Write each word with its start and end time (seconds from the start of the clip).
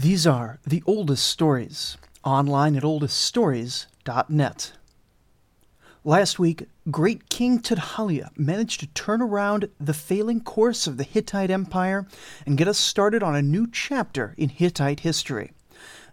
These 0.00 0.28
are 0.28 0.60
the 0.64 0.84
oldest 0.86 1.26
stories, 1.26 1.98
online 2.22 2.76
at 2.76 2.84
oldeststories.net. 2.84 4.72
Last 6.04 6.38
week, 6.38 6.68
great 6.88 7.28
King 7.28 7.58
Tudhaliya 7.58 8.30
managed 8.36 8.78
to 8.78 8.86
turn 8.86 9.20
around 9.20 9.68
the 9.80 9.92
failing 9.92 10.40
course 10.40 10.86
of 10.86 10.98
the 10.98 11.02
Hittite 11.02 11.50
Empire 11.50 12.06
and 12.46 12.56
get 12.56 12.68
us 12.68 12.78
started 12.78 13.24
on 13.24 13.34
a 13.34 13.42
new 13.42 13.66
chapter 13.66 14.36
in 14.38 14.50
Hittite 14.50 15.00
history. 15.00 15.50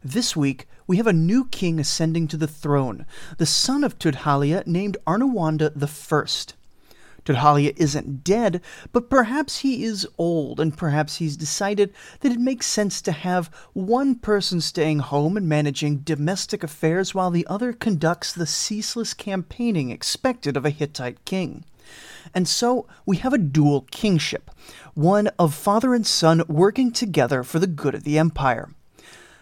This 0.04 0.36
week, 0.36 0.68
we 0.88 0.98
have 0.98 1.06
a 1.06 1.14
new 1.14 1.46
king 1.46 1.80
ascending 1.80 2.28
to 2.30 2.38
the 2.38 2.48
throne, 2.48 3.06
the 3.38 3.46
son 3.46 3.84
of 3.84 4.00
Tudhaliya 4.00 4.66
named 4.66 4.98
Arnawanda 5.06 5.70
I. 5.80 6.56
Tudhaliya 7.26 7.74
isn't 7.76 8.24
dead, 8.24 8.62
but 8.92 9.10
perhaps 9.10 9.60
he 9.60 9.84
is 9.84 10.08
old, 10.18 10.60
and 10.60 10.78
perhaps 10.78 11.16
he's 11.16 11.36
decided 11.36 11.92
that 12.20 12.32
it 12.32 12.40
makes 12.40 12.68
sense 12.68 13.02
to 13.02 13.12
have 13.12 13.48
one 13.74 14.16
person 14.16 14.62
staying 14.62 15.00
home 15.00 15.36
and 15.36 15.50
managing 15.50 15.98
domestic 15.98 16.64
affairs 16.64 17.16
while 17.16 17.32
the 17.32 17.48
other 17.48 17.74
conducts 17.74 18.32
the 18.32 18.46
ceaseless 18.46 19.16
campaigning 19.16 19.90
expected 19.90 20.56
of 20.56 20.66
a 20.66 20.70
Hittite 20.70 21.26
king. 21.26 21.64
And 22.34 22.48
so 22.48 22.88
we 23.06 23.18
have 23.18 23.34
a 23.34 23.40
dual 23.40 23.82
kingship, 23.92 24.52
one 24.94 25.28
of 25.40 25.54
father 25.54 25.94
and 25.94 26.06
son 26.06 26.44
working 26.48 26.92
together 26.92 27.44
for 27.44 27.60
the 27.60 27.68
good 27.68 27.96
of 27.96 28.04
the 28.04 28.20
empire. 28.20 28.70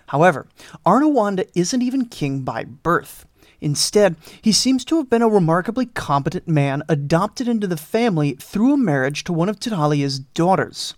However, 0.07 0.47
Arnawanda 0.85 1.49
isn't 1.55 1.81
even 1.81 2.05
king 2.05 2.41
by 2.41 2.63
birth. 2.63 3.25
Instead, 3.63 4.17
he 4.41 4.51
seems 4.51 4.83
to 4.85 4.97
have 4.97 5.09
been 5.09 5.21
a 5.21 5.29
remarkably 5.29 5.85
competent 5.85 6.47
man 6.47 6.83
adopted 6.89 7.47
into 7.47 7.65
the 7.65 7.77
family 7.77 8.33
through 8.33 8.73
a 8.73 8.77
marriage 8.77 9.23
to 9.23 9.31
one 9.31 9.47
of 9.47 9.59
Tudhaliya's 9.59 10.19
daughters. 10.19 10.95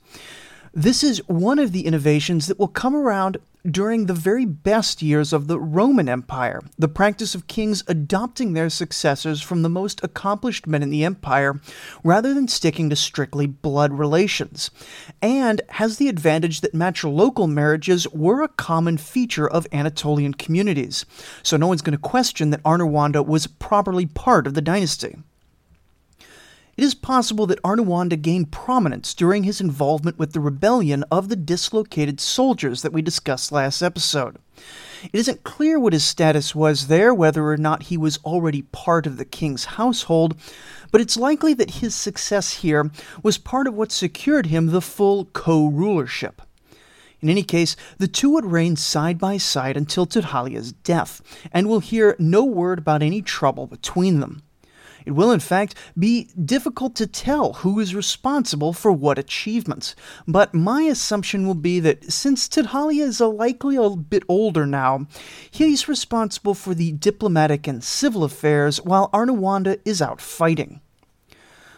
This 0.74 1.04
is 1.04 1.20
one 1.28 1.60
of 1.60 1.72
the 1.72 1.86
innovations 1.86 2.48
that 2.48 2.60
will 2.60 2.68
come 2.68 2.96
around 2.96 3.38
during 3.70 4.06
the 4.06 4.14
very 4.14 4.46
best 4.46 5.02
years 5.02 5.34
of 5.34 5.48
the 5.48 5.60
Roman 5.60 6.08
Empire, 6.08 6.62
the 6.78 6.88
practice 6.88 7.34
of 7.34 7.48
kings 7.48 7.84
adopting 7.88 8.54
their 8.54 8.70
successors 8.70 9.42
from 9.42 9.62
the 9.62 9.70
most 9.70 10.04
accomplished 10.04 10.68
men 10.68 10.84
in 10.84 10.90
the 10.90 11.04
empire 11.04 11.60
rather 12.04 12.34
than 12.34 12.48
sticking 12.48 12.90
to 12.90 12.96
strictly 12.96 13.48
blood 13.48 13.94
relations, 13.94 14.70
and 15.22 15.62
has 15.70 15.98
the 15.98 16.10
advantage 16.10 16.62
that 16.62 16.74
matrilocal 16.74 17.50
marriages 17.50 18.08
were 18.10 18.44
a 18.44 18.50
common 18.50 18.98
feature 18.98 19.50
of 19.50 19.68
Anatolian 19.72 20.34
communities, 20.34 21.06
so 21.42 21.58
no 21.58 21.68
one's 21.68 21.82
going 21.82 21.98
to 21.98 22.02
question 22.02 22.52
that 22.52 22.64
Arnawanda 22.64 23.26
was 23.26 23.48
properly 23.48 24.06
part 24.06 24.46
of 24.46 24.54
the 24.54 24.62
dynasty. 24.62 25.18
It 26.78 26.84
is 26.84 26.94
possible 26.94 27.48
that 27.48 27.62
Arnawanda 27.64 28.22
gained 28.22 28.52
prominence 28.52 29.14
during 29.14 29.44
his 29.44 29.62
involvement 29.62 30.20
with 30.20 30.34
the 30.34 30.42
rebellion 30.42 31.06
of 31.10 31.30
the 31.30 31.38
dislocated 31.38 32.20
soldiers 32.20 32.82
that 32.82 32.92
we 32.92 33.02
discussed 33.02 33.54
last 33.54 33.82
episode. 33.82 34.38
It 35.04 35.12
isn't 35.14 35.46
clear 35.46 35.80
what 35.80 35.94
his 35.94 36.04
status 36.04 36.54
was 36.54 36.88
there, 36.88 37.14
whether 37.14 37.48
or 37.48 37.56
not 37.56 37.84
he 37.84 37.96
was 37.96 38.20
already 38.26 38.64
part 38.64 39.08
of 39.08 39.16
the 39.16 39.24
king's 39.24 39.66
household, 39.66 40.36
but 40.92 41.00
it's 41.00 41.16
likely 41.16 41.54
that 41.54 41.76
his 41.76 41.96
success 41.96 42.56
here 42.56 42.92
was 43.24 43.38
part 43.38 43.68
of 43.68 43.74
what 43.74 43.94
secured 43.94 44.48
him 44.48 44.68
the 44.68 44.82
full 44.82 45.26
co 45.26 45.68
rulership. 45.68 46.42
In 47.22 47.30
any 47.30 47.44
case, 47.44 47.78
the 48.00 48.08
two 48.10 48.32
would 48.32 48.46
reign 48.46 48.76
side 48.76 49.18
by 49.18 49.38
side 49.38 49.78
until 49.78 50.06
Tudhaliya's 50.06 50.74
death, 50.74 51.22
and 51.54 51.70
we'll 51.70 51.80
hear 51.80 52.18
no 52.20 52.44
word 52.44 52.80
about 52.80 53.02
any 53.02 53.22
trouble 53.22 53.66
between 53.66 54.20
them. 54.20 54.42
It 55.06 55.12
will, 55.12 55.32
in 55.32 55.40
fact, 55.40 55.76
be 55.98 56.30
difficult 56.44 56.96
to 56.96 57.06
tell 57.06 57.54
who 57.54 57.80
is 57.80 57.94
responsible 57.94 58.74
for 58.74 58.92
what 58.92 59.20
achievements, 59.20 59.96
but 60.28 60.54
my 60.54 60.82
assumption 60.84 61.46
will 61.46 61.56
be 61.56 61.80
that 61.82 62.12
since 62.12 62.48
Tudhaliya 62.48 63.04
is 63.04 63.20
a 63.20 63.28
likely 63.28 63.76
a 63.76 63.90
bit 63.92 64.24
older 64.28 64.66
now, 64.66 65.08
he's 65.52 65.88
responsible 65.88 66.56
for 66.56 66.74
the 66.74 66.94
diplomatic 66.94 67.68
and 67.68 67.84
civil 67.84 68.24
affairs 68.24 68.82
while 68.82 69.10
Arnawanda 69.12 69.80
is 69.86 70.02
out 70.02 70.20
fighting. 70.20 70.82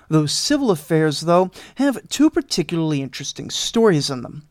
Those 0.09 0.31
civil 0.31 0.71
affairs, 0.71 1.21
though, 1.21 1.51
have 1.75 2.07
two 2.07 2.29
particularly 2.29 3.01
interesting 3.01 3.49
stories 3.49 4.09
in 4.09 4.21
them. 4.21 4.47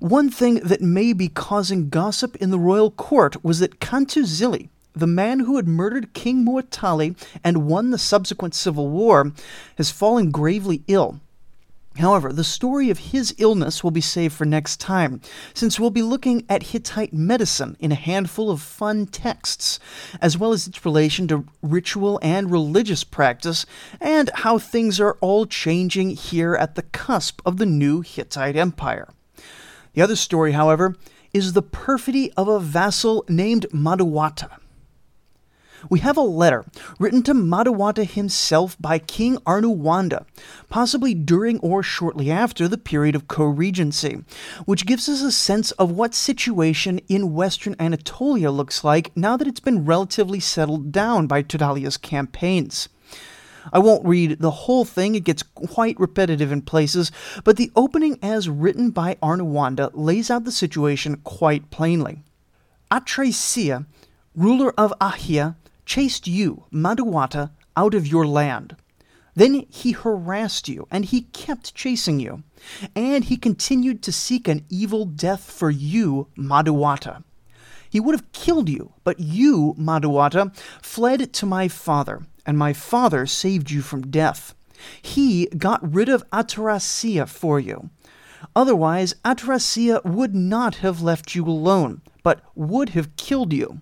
One 0.00 0.30
thing 0.30 0.56
that 0.56 0.80
may 0.80 1.12
be 1.12 1.28
causing 1.28 1.88
gossip 1.88 2.36
in 2.36 2.50
the 2.50 2.58
royal 2.58 2.90
court 2.90 3.44
was 3.44 3.60
that 3.60 3.80
Kantuzili, 3.80 4.70
the 4.94 5.06
man 5.06 5.40
who 5.40 5.56
had 5.56 5.66
murdered 5.66 6.14
King 6.14 6.44
Muatali 6.44 7.16
and 7.42 7.66
won 7.66 7.90
the 7.90 7.98
subsequent 7.98 8.54
civil 8.54 8.88
war, 8.88 9.32
has 9.76 9.90
fallen 9.90 10.30
gravely 10.30 10.82
ill. 10.86 11.20
However, 11.98 12.32
the 12.32 12.42
story 12.42 12.90
of 12.90 12.98
his 12.98 13.34
illness 13.38 13.84
will 13.84 13.92
be 13.92 14.00
saved 14.00 14.34
for 14.34 14.44
next 14.44 14.80
time, 14.80 15.20
since 15.52 15.78
we'll 15.78 15.90
be 15.90 16.02
looking 16.02 16.44
at 16.48 16.64
Hittite 16.64 17.12
medicine 17.12 17.76
in 17.78 17.92
a 17.92 17.96
handful 17.96 18.50
of 18.50 18.60
fun 18.60 19.06
texts, 19.06 19.78
as 20.20 20.36
well 20.36 20.52
as 20.52 20.66
its 20.66 20.84
relation 20.84 21.28
to 21.28 21.44
ritual 21.62 22.18
and 22.20 22.50
religious 22.50 23.04
practice, 23.04 23.64
and 24.00 24.28
how 24.34 24.58
things 24.58 24.98
are 24.98 25.16
all 25.20 25.46
changing 25.46 26.10
here 26.10 26.56
at 26.56 26.74
the 26.74 26.82
cusp 26.82 27.40
of 27.46 27.58
the 27.58 27.66
new 27.66 28.00
Hittite 28.00 28.56
Empire. 28.56 29.08
The 29.92 30.02
other 30.02 30.16
story, 30.16 30.52
however, 30.52 30.96
is 31.32 31.52
the 31.52 31.62
perfidy 31.62 32.32
of 32.32 32.48
a 32.48 32.58
vassal 32.58 33.24
named 33.28 33.66
Madawata 33.72 34.50
we 35.90 36.00
have 36.00 36.16
a 36.16 36.22
letter 36.22 36.64
written 36.98 37.22
to 37.24 37.34
Madawata 37.34 38.04
himself 38.08 38.76
by 38.80 38.98
King 38.98 39.36
Arnuwanda, 39.38 40.24
possibly 40.68 41.14
during 41.14 41.58
or 41.60 41.82
shortly 41.82 42.30
after 42.30 42.68
the 42.68 42.78
period 42.78 43.14
of 43.14 43.28
co 43.28 43.44
regency, 43.44 44.24
which 44.64 44.86
gives 44.86 45.08
us 45.08 45.22
a 45.22 45.32
sense 45.32 45.70
of 45.72 45.90
what 45.90 46.14
situation 46.14 47.00
in 47.08 47.34
western 47.34 47.76
Anatolia 47.78 48.50
looks 48.50 48.84
like 48.84 49.16
now 49.16 49.36
that 49.36 49.48
it's 49.48 49.60
been 49.60 49.84
relatively 49.84 50.40
settled 50.40 50.92
down 50.92 51.26
by 51.26 51.42
Tudhaliya's 51.42 51.96
campaigns. 51.96 52.88
I 53.72 53.78
won't 53.78 54.04
read 54.04 54.40
the 54.40 54.50
whole 54.50 54.84
thing, 54.84 55.14
it 55.14 55.24
gets 55.24 55.42
quite 55.42 55.98
repetitive 55.98 56.52
in 56.52 56.62
places, 56.62 57.10
but 57.44 57.56
the 57.56 57.72
opening 57.74 58.18
as 58.22 58.48
written 58.48 58.90
by 58.90 59.16
Arnawanda 59.22 59.90
lays 59.94 60.30
out 60.30 60.44
the 60.44 60.52
situation 60.52 61.16
quite 61.24 61.70
plainly. 61.70 62.22
Atrasia, 62.90 63.86
ruler 64.34 64.72
of 64.78 64.92
Ahia, 65.00 65.56
chased 65.84 66.26
you, 66.26 66.64
Madawata, 66.72 67.50
out 67.76 67.94
of 67.94 68.06
your 68.06 68.26
land. 68.26 68.76
Then 69.34 69.66
he 69.68 69.92
harassed 69.92 70.68
you, 70.68 70.86
and 70.90 71.04
he 71.04 71.22
kept 71.22 71.74
chasing 71.74 72.20
you. 72.20 72.44
And 72.94 73.24
he 73.24 73.36
continued 73.36 74.02
to 74.02 74.12
seek 74.12 74.46
an 74.46 74.64
evil 74.70 75.04
death 75.04 75.50
for 75.50 75.70
you, 75.70 76.28
Madawata. 76.36 77.24
He 77.90 78.00
would 78.00 78.14
have 78.14 78.32
killed 78.32 78.68
you, 78.68 78.92
but 79.04 79.20
you, 79.20 79.74
Madawata, 79.78 80.56
fled 80.82 81.32
to 81.32 81.46
my 81.46 81.68
father, 81.68 82.26
and 82.46 82.58
my 82.58 82.72
father 82.72 83.26
saved 83.26 83.70
you 83.70 83.82
from 83.82 84.10
death. 84.10 84.54
He 85.00 85.46
got 85.46 85.94
rid 85.94 86.08
of 86.08 86.28
Atarasia 86.30 87.28
for 87.28 87.60
you. 87.60 87.90
Otherwise, 88.54 89.14
Atarasia 89.24 90.04
would 90.04 90.34
not 90.34 90.76
have 90.76 91.02
left 91.02 91.34
you 91.34 91.44
alone, 91.46 92.02
but 92.22 92.42
would 92.54 92.90
have 92.90 93.16
killed 93.16 93.52
you. 93.52 93.80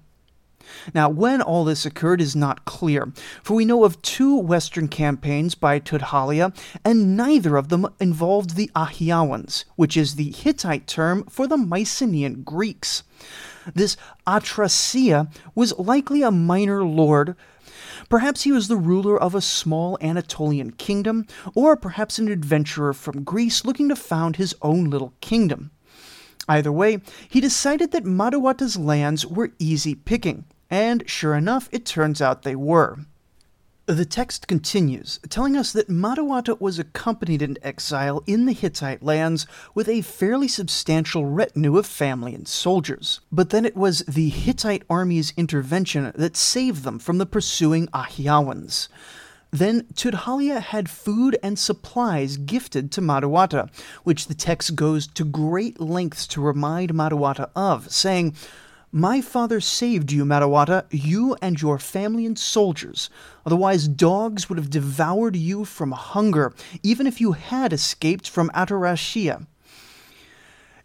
Now, 0.94 1.08
when 1.08 1.40
all 1.42 1.64
this 1.64 1.86
occurred 1.86 2.20
is 2.20 2.36
not 2.36 2.64
clear, 2.64 3.12
for 3.42 3.54
we 3.54 3.64
know 3.64 3.84
of 3.84 4.00
two 4.02 4.36
Western 4.36 4.88
campaigns 4.88 5.54
by 5.54 5.80
Tudhaliya, 5.80 6.54
and 6.84 7.16
neither 7.16 7.56
of 7.56 7.68
them 7.68 7.86
involved 8.00 8.56
the 8.56 8.70
Ahiawans, 8.74 9.64
which 9.76 9.96
is 9.96 10.14
the 10.14 10.30
Hittite 10.30 10.86
term 10.86 11.24
for 11.24 11.46
the 11.46 11.56
Mycenaean 11.56 12.42
Greeks. 12.42 13.02
This 13.74 13.96
Atrasia 14.26 15.32
was 15.54 15.78
likely 15.78 16.22
a 16.22 16.30
minor 16.30 16.84
lord 16.84 17.36
Perhaps 18.08 18.42
he 18.42 18.52
was 18.52 18.68
the 18.68 18.76
ruler 18.76 19.18
of 19.18 19.34
a 19.34 19.40
small 19.40 19.96
Anatolian 20.02 20.72
kingdom, 20.72 21.26
or 21.54 21.76
perhaps 21.76 22.18
an 22.18 22.28
adventurer 22.28 22.92
from 22.92 23.24
Greece 23.24 23.64
looking 23.64 23.88
to 23.88 23.96
found 23.96 24.36
his 24.36 24.54
own 24.60 24.90
little 24.90 25.14
kingdom. 25.22 25.70
Either 26.48 26.70
way, 26.70 26.98
he 27.28 27.40
decided 27.40 27.90
that 27.92 28.04
Madawata's 28.04 28.76
lands 28.76 29.24
were 29.26 29.52
easy 29.58 29.94
picking, 29.94 30.44
and 30.72 31.04
sure 31.06 31.34
enough, 31.34 31.68
it 31.70 31.84
turns 31.84 32.22
out 32.22 32.42
they 32.42 32.56
were. 32.56 33.00
The 33.84 34.06
text 34.06 34.48
continues, 34.48 35.20
telling 35.28 35.54
us 35.54 35.70
that 35.72 35.90
Madawata 35.90 36.58
was 36.58 36.78
accompanied 36.78 37.42
in 37.42 37.58
exile 37.62 38.22
in 38.26 38.46
the 38.46 38.54
Hittite 38.54 39.02
lands 39.02 39.46
with 39.74 39.86
a 39.86 40.00
fairly 40.00 40.48
substantial 40.48 41.26
retinue 41.26 41.76
of 41.76 41.84
family 41.84 42.34
and 42.34 42.48
soldiers. 42.48 43.20
But 43.30 43.50
then 43.50 43.66
it 43.66 43.76
was 43.76 43.98
the 44.08 44.30
Hittite 44.30 44.84
army's 44.88 45.34
intervention 45.36 46.10
that 46.14 46.38
saved 46.38 46.84
them 46.84 46.98
from 46.98 47.18
the 47.18 47.26
pursuing 47.26 47.88
Ahiawans. 47.88 48.88
Then 49.50 49.82
Tudhaliya 49.92 50.62
had 50.62 50.88
food 50.88 51.36
and 51.42 51.58
supplies 51.58 52.38
gifted 52.38 52.90
to 52.92 53.02
Madawata, 53.02 53.68
which 54.04 54.26
the 54.26 54.34
text 54.34 54.74
goes 54.74 55.06
to 55.08 55.24
great 55.24 55.78
lengths 55.80 56.26
to 56.28 56.40
remind 56.40 56.94
Madawata 56.94 57.50
of, 57.54 57.92
saying, 57.92 58.34
my 58.92 59.22
father 59.22 59.58
saved 59.58 60.12
you, 60.12 60.26
Madawata, 60.26 60.84
you 60.90 61.34
and 61.40 61.60
your 61.60 61.78
family 61.78 62.26
and 62.26 62.38
soldiers. 62.38 63.08
Otherwise, 63.46 63.88
dogs 63.88 64.50
would 64.50 64.58
have 64.58 64.68
devoured 64.68 65.34
you 65.34 65.64
from 65.64 65.92
hunger, 65.92 66.52
even 66.82 67.06
if 67.06 67.18
you 67.18 67.32
had 67.32 67.72
escaped 67.72 68.28
from 68.28 68.50
Atarashia. 68.50 69.46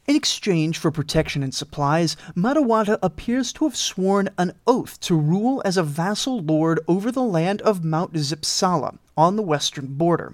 In 0.07 0.15
exchange 0.15 0.77
for 0.77 0.89
protection 0.89 1.43
and 1.43 1.53
supplies, 1.53 2.15
Madawata 2.33 2.97
appears 3.03 3.51
to 3.51 3.65
have 3.65 3.75
sworn 3.75 4.29
an 4.37 4.53
oath 4.65 5.01
to 5.01 5.13
rule 5.13 5.61
as 5.65 5.75
a 5.75 5.83
vassal 5.83 6.39
lord 6.39 6.79
over 6.87 7.11
the 7.11 7.23
land 7.23 7.61
of 7.63 7.83
Mount 7.83 8.13
Zipsala 8.13 8.99
on 9.17 9.35
the 9.35 9.43
western 9.43 9.87
border. 9.95 10.33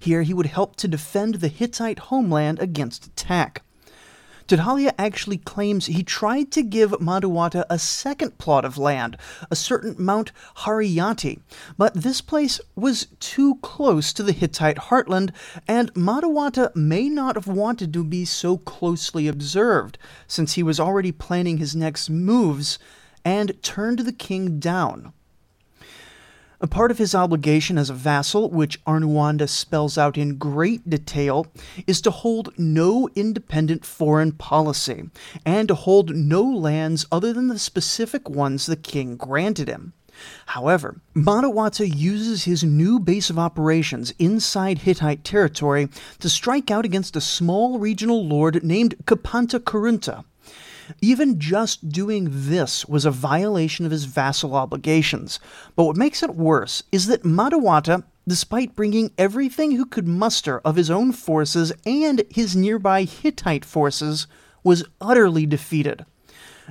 Here 0.00 0.22
he 0.22 0.32
would 0.32 0.46
help 0.46 0.76
to 0.76 0.88
defend 0.88 1.34
the 1.34 1.48
Hittite 1.48 1.98
homeland 1.98 2.60
against 2.60 3.08
attack. 3.08 3.62
Tudhaliya 4.52 4.92
actually 4.98 5.38
claims 5.38 5.86
he 5.86 6.02
tried 6.02 6.52
to 6.52 6.62
give 6.62 6.90
Madawata 7.00 7.64
a 7.70 7.78
second 7.78 8.36
plot 8.36 8.66
of 8.66 8.76
land, 8.76 9.16
a 9.50 9.56
certain 9.56 9.96
Mount 9.98 10.30
Hariyati, 10.58 11.40
but 11.78 11.94
this 11.94 12.20
place 12.20 12.60
was 12.76 13.06
too 13.18 13.54
close 13.62 14.12
to 14.12 14.22
the 14.22 14.32
Hittite 14.32 14.76
heartland, 14.76 15.30
and 15.66 15.90
Madawata 15.94 16.70
may 16.76 17.08
not 17.08 17.36
have 17.36 17.46
wanted 17.46 17.94
to 17.94 18.04
be 18.04 18.26
so 18.26 18.58
closely 18.58 19.26
observed, 19.26 19.96
since 20.26 20.52
he 20.52 20.62
was 20.62 20.78
already 20.78 21.12
planning 21.12 21.56
his 21.56 21.74
next 21.74 22.10
moves, 22.10 22.78
and 23.24 23.56
turned 23.62 24.00
the 24.00 24.12
king 24.12 24.60
down. 24.60 25.14
A 26.64 26.68
part 26.68 26.92
of 26.92 26.98
his 26.98 27.12
obligation 27.12 27.76
as 27.76 27.90
a 27.90 27.94
vassal, 27.94 28.48
which 28.48 28.82
Arnuwanda 28.84 29.48
spells 29.48 29.98
out 29.98 30.16
in 30.16 30.38
great 30.38 30.88
detail, 30.88 31.48
is 31.88 32.00
to 32.02 32.12
hold 32.12 32.56
no 32.56 33.08
independent 33.16 33.84
foreign 33.84 34.30
policy, 34.30 35.10
and 35.44 35.66
to 35.66 35.74
hold 35.74 36.14
no 36.14 36.44
lands 36.44 37.04
other 37.10 37.32
than 37.32 37.48
the 37.48 37.58
specific 37.58 38.30
ones 38.30 38.66
the 38.66 38.76
king 38.76 39.16
granted 39.16 39.66
him. 39.66 39.92
However, 40.46 41.00
Madawata 41.16 41.84
uses 41.92 42.44
his 42.44 42.62
new 42.62 43.00
base 43.00 43.28
of 43.28 43.40
operations 43.40 44.14
inside 44.20 44.78
Hittite 44.78 45.24
territory 45.24 45.88
to 46.20 46.28
strike 46.28 46.70
out 46.70 46.84
against 46.84 47.16
a 47.16 47.20
small 47.20 47.80
regional 47.80 48.24
lord 48.24 48.62
named 48.62 48.94
Kapanta 49.04 49.58
Kurunta, 49.58 50.22
even 51.00 51.38
just 51.38 51.88
doing 51.88 52.28
this 52.30 52.86
was 52.86 53.04
a 53.04 53.10
violation 53.10 53.84
of 53.84 53.92
his 53.92 54.04
vassal 54.04 54.54
obligations. 54.54 55.38
But 55.76 55.84
what 55.84 55.96
makes 55.96 56.22
it 56.22 56.34
worse 56.34 56.82
is 56.92 57.06
that 57.06 57.22
Madawata, 57.22 58.04
despite 58.26 58.76
bringing 58.76 59.10
everything 59.18 59.72
he 59.72 59.84
could 59.84 60.08
muster 60.08 60.60
of 60.60 60.76
his 60.76 60.90
own 60.90 61.12
forces 61.12 61.72
and 61.86 62.24
his 62.30 62.56
nearby 62.56 63.04
Hittite 63.04 63.64
forces, 63.64 64.26
was 64.62 64.84
utterly 65.00 65.46
defeated. 65.46 66.04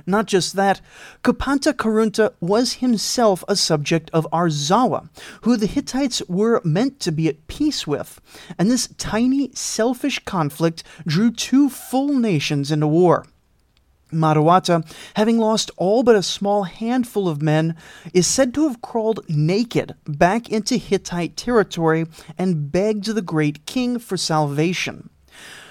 Not 0.06 0.26
just 0.26 0.56
that, 0.56 0.80
Kapanta 1.22 1.72
Karunta 1.72 2.32
was 2.40 2.74
himself 2.74 3.44
a 3.46 3.56
subject 3.56 4.10
of 4.12 4.26
Arzawa, 4.32 5.08
who 5.42 5.56
the 5.56 5.66
Hittites 5.66 6.22
were 6.28 6.60
meant 6.64 6.98
to 7.00 7.12
be 7.12 7.28
at 7.28 7.46
peace 7.46 7.86
with, 7.86 8.20
and 8.58 8.70
this 8.70 8.88
tiny, 8.98 9.50
selfish 9.54 10.18
conflict 10.20 10.82
drew 11.06 11.30
two 11.30 11.68
full 11.68 12.18
nations 12.18 12.72
into 12.72 12.86
war. 12.86 13.26
Madawata, 14.12 14.84
having 15.14 15.38
lost 15.38 15.70
all 15.76 16.02
but 16.02 16.16
a 16.16 16.22
small 16.22 16.64
handful 16.64 17.28
of 17.28 17.42
men, 17.42 17.74
is 18.14 18.26
said 18.26 18.54
to 18.54 18.68
have 18.68 18.82
crawled 18.82 19.20
naked 19.28 19.94
back 20.06 20.48
into 20.48 20.76
Hittite 20.76 21.36
territory 21.36 22.06
and 22.38 22.70
begged 22.70 23.06
the 23.06 23.22
great 23.22 23.66
king 23.66 23.98
for 23.98 24.16
salvation. 24.16 25.10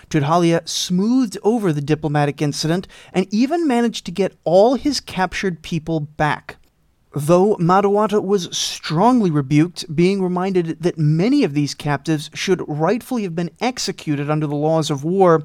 Tudhaliya 0.10 0.68
smoothed 0.68 1.38
over 1.42 1.72
the 1.72 1.82
diplomatic 1.82 2.42
incident 2.42 2.88
and 3.14 3.28
even 3.34 3.66
managed 3.68 4.06
to 4.06 4.12
get 4.12 4.38
all 4.44 4.76
his 4.76 5.00
captured 5.00 5.62
people 5.62 6.02
back. 6.02 6.58
Though 7.14 7.58
Madawata 7.58 8.24
was 8.24 8.56
strongly 8.56 9.30
rebuked, 9.32 9.94
being 9.94 10.22
reminded 10.22 10.82
that 10.82 10.98
many 10.98 11.44
of 11.44 11.54
these 11.54 11.74
captives 11.74 12.30
should 12.34 12.64
rightfully 12.70 13.24
have 13.24 13.36
been 13.36 13.52
executed 13.60 14.30
under 14.30 14.48
the 14.48 14.56
laws 14.56 14.90
of 14.90 15.04
war, 15.04 15.44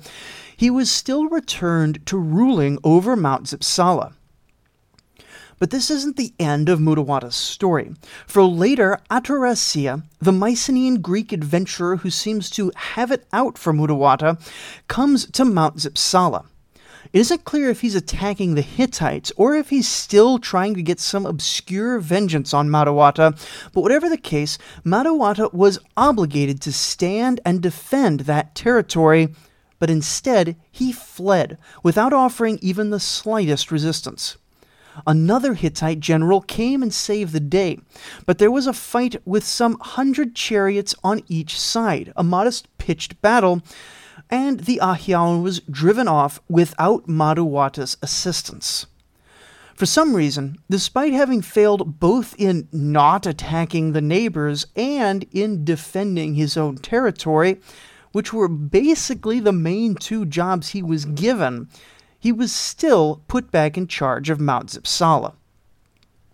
he 0.57 0.71
was 0.71 0.91
still 0.91 1.29
returned 1.29 2.05
to 2.07 2.19
ruling 2.19 2.79
over 2.83 3.15
Mount 3.15 3.45
Zipsala. 3.45 4.15
But 5.59 5.71
this 5.71 5.91
isn't 5.91 6.17
the 6.17 6.35
end 6.39 6.69
of 6.69 6.81
Mudawata's 6.81 7.35
story, 7.35 7.95
for 8.27 8.43
later 8.43 8.99
Atarasiya, 9.11 10.03
the 10.19 10.33
Mycenaean 10.33 11.01
Greek 11.01 11.33
adventurer 11.33 11.97
who 11.97 12.11
seems 12.11 12.51
to 12.51 12.73
have 12.77 13.11
it 13.11 13.27
out 13.33 13.57
for 13.57 13.73
Mudawata, 13.73 14.39
comes 14.87 15.31
to 15.31 15.47
Mount 15.47 15.77
Zipsala. 15.77 16.45
It 17.13 17.21
isn't 17.21 17.45
clear 17.45 17.71
if 17.71 17.81
he's 17.81 17.95
attacking 17.95 18.55
the 18.55 18.63
Hittites 18.63 19.33
or 19.37 19.55
if 19.55 19.71
he's 19.71 19.89
still 19.89 20.39
trying 20.39 20.75
to 20.75 20.83
get 20.83 21.01
some 21.01 21.25
obscure 21.25 22.01
vengeance 22.01 22.53
on 22.53 22.69
Madawata, 22.69 23.33
but 23.73 23.81
whatever 23.81 24.11
the 24.11 24.19
case, 24.19 24.59
Madawata 24.85 25.55
was 25.55 25.79
obligated 25.97 26.61
to 26.63 26.73
stand 26.73 27.41
and 27.47 27.63
defend 27.63 28.21
that 28.21 28.55
territory 28.55 29.35
but 29.79 29.91
instead 29.91 30.57
he 30.71 30.93
fled 30.93 31.59
without 31.83 32.13
offering 32.13 32.59
even 32.63 32.91
the 32.91 33.01
slightest 33.01 33.71
resistance. 33.71 34.37
Another 35.07 35.55
Hittite 35.55 36.01
general 36.01 36.41
came 36.41 36.83
and 36.83 36.93
saved 36.93 37.33
the 37.33 37.41
day, 37.41 37.79
but 38.25 38.39
there 38.39 38.51
was 38.51 38.67
a 38.67 38.73
fight 38.73 39.17
with 39.27 39.45
some 39.45 39.79
hundred 39.81 40.35
chariots 40.35 40.95
on 41.05 41.23
each 41.29 41.61
side, 41.61 42.13
a 42.17 42.25
modest 42.25 42.69
pitched 42.79 43.21
battle, 43.21 43.63
and 44.31 44.61
the 44.61 44.81
Ahyawan 44.83 45.43
was 45.43 45.61
driven 45.61 46.09
off 46.09 46.41
without 46.49 47.07
Madawata's 47.07 47.97
assistance. 48.03 48.87
For 49.75 49.85
some 49.85 50.17
reason, 50.17 50.57
despite 50.71 51.13
having 51.13 51.43
failed 51.43 52.01
both 52.01 52.35
in 52.39 52.67
not 52.73 53.27
attacking 53.27 53.93
the 53.93 54.01
neighbors 54.01 54.67
and 54.75 55.27
in 55.33 55.65
defending 55.65 56.35
his 56.35 56.57
own 56.57 56.79
territory, 56.79 57.61
which 58.17 58.33
were 58.33 58.49
basically 58.49 59.41
the 59.41 59.53
main 59.53 59.95
two 59.95 60.25
jobs 60.25 60.71
he 60.71 60.83
was 60.83 61.05
given, 61.05 61.69
he 62.19 62.33
was 62.33 62.51
still 62.51 63.21
put 63.29 63.51
back 63.51 63.77
in 63.77 63.87
charge 63.87 64.31
of 64.31 64.41
Mount 64.41 64.71
Zipsala. 64.71 65.35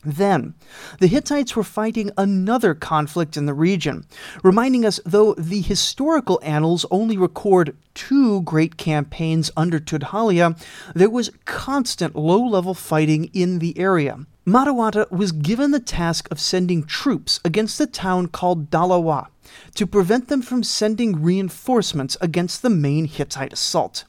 Then, 0.05 0.55
the 1.01 1.09
Hittites 1.09 1.57
were 1.57 1.65
fighting 1.65 2.13
another 2.17 2.77
conflict 2.77 3.37
in 3.37 3.47
the 3.47 3.53
region, 3.53 4.05
reminding 4.45 4.87
us 4.87 5.01
though 5.05 5.35
the 5.35 5.61
historical 5.61 6.39
annals 6.45 6.87
only 6.93 7.17
record 7.17 7.77
two 7.95 8.43
great 8.43 8.77
campaigns 8.77 9.51
under 9.57 9.81
Tudhaliya, 9.81 10.57
there 10.95 11.11
was 11.11 11.33
constant 11.47 12.15
low 12.15 12.47
level 12.47 12.75
fighting 12.75 13.25
in 13.33 13.59
the 13.59 13.77
area. 13.77 14.25
Madawata 14.47 15.11
was 15.11 15.33
given 15.33 15.73
the 15.73 15.81
task 15.81 16.29
of 16.31 16.39
sending 16.39 16.85
troops 16.85 17.41
against 17.45 17.81
a 17.81 17.87
town 17.87 18.29
called 18.29 18.71
Dalawa, 18.71 19.27
to 19.75 19.87
prevent 19.87 20.29
them 20.29 20.43
from 20.43 20.63
sending 20.63 21.23
reinforcements 21.23 22.17
against 22.21 22.63
the 22.63 22.71
main 22.71 23.07
Hittite 23.07 23.53
assault. 23.53 24.05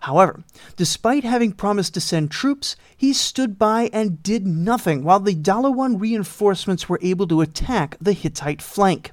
However, 0.00 0.44
despite 0.76 1.24
having 1.24 1.52
promised 1.52 1.94
to 1.94 2.00
send 2.00 2.30
troops, 2.30 2.76
he 2.96 3.12
stood 3.12 3.58
by 3.58 3.90
and 3.92 4.22
did 4.22 4.46
nothing 4.46 5.02
while 5.02 5.20
the 5.20 5.34
Dalawan 5.34 6.00
reinforcements 6.00 6.88
were 6.88 7.00
able 7.02 7.26
to 7.28 7.40
attack 7.40 7.96
the 8.00 8.12
Hittite 8.12 8.62
flank. 8.62 9.10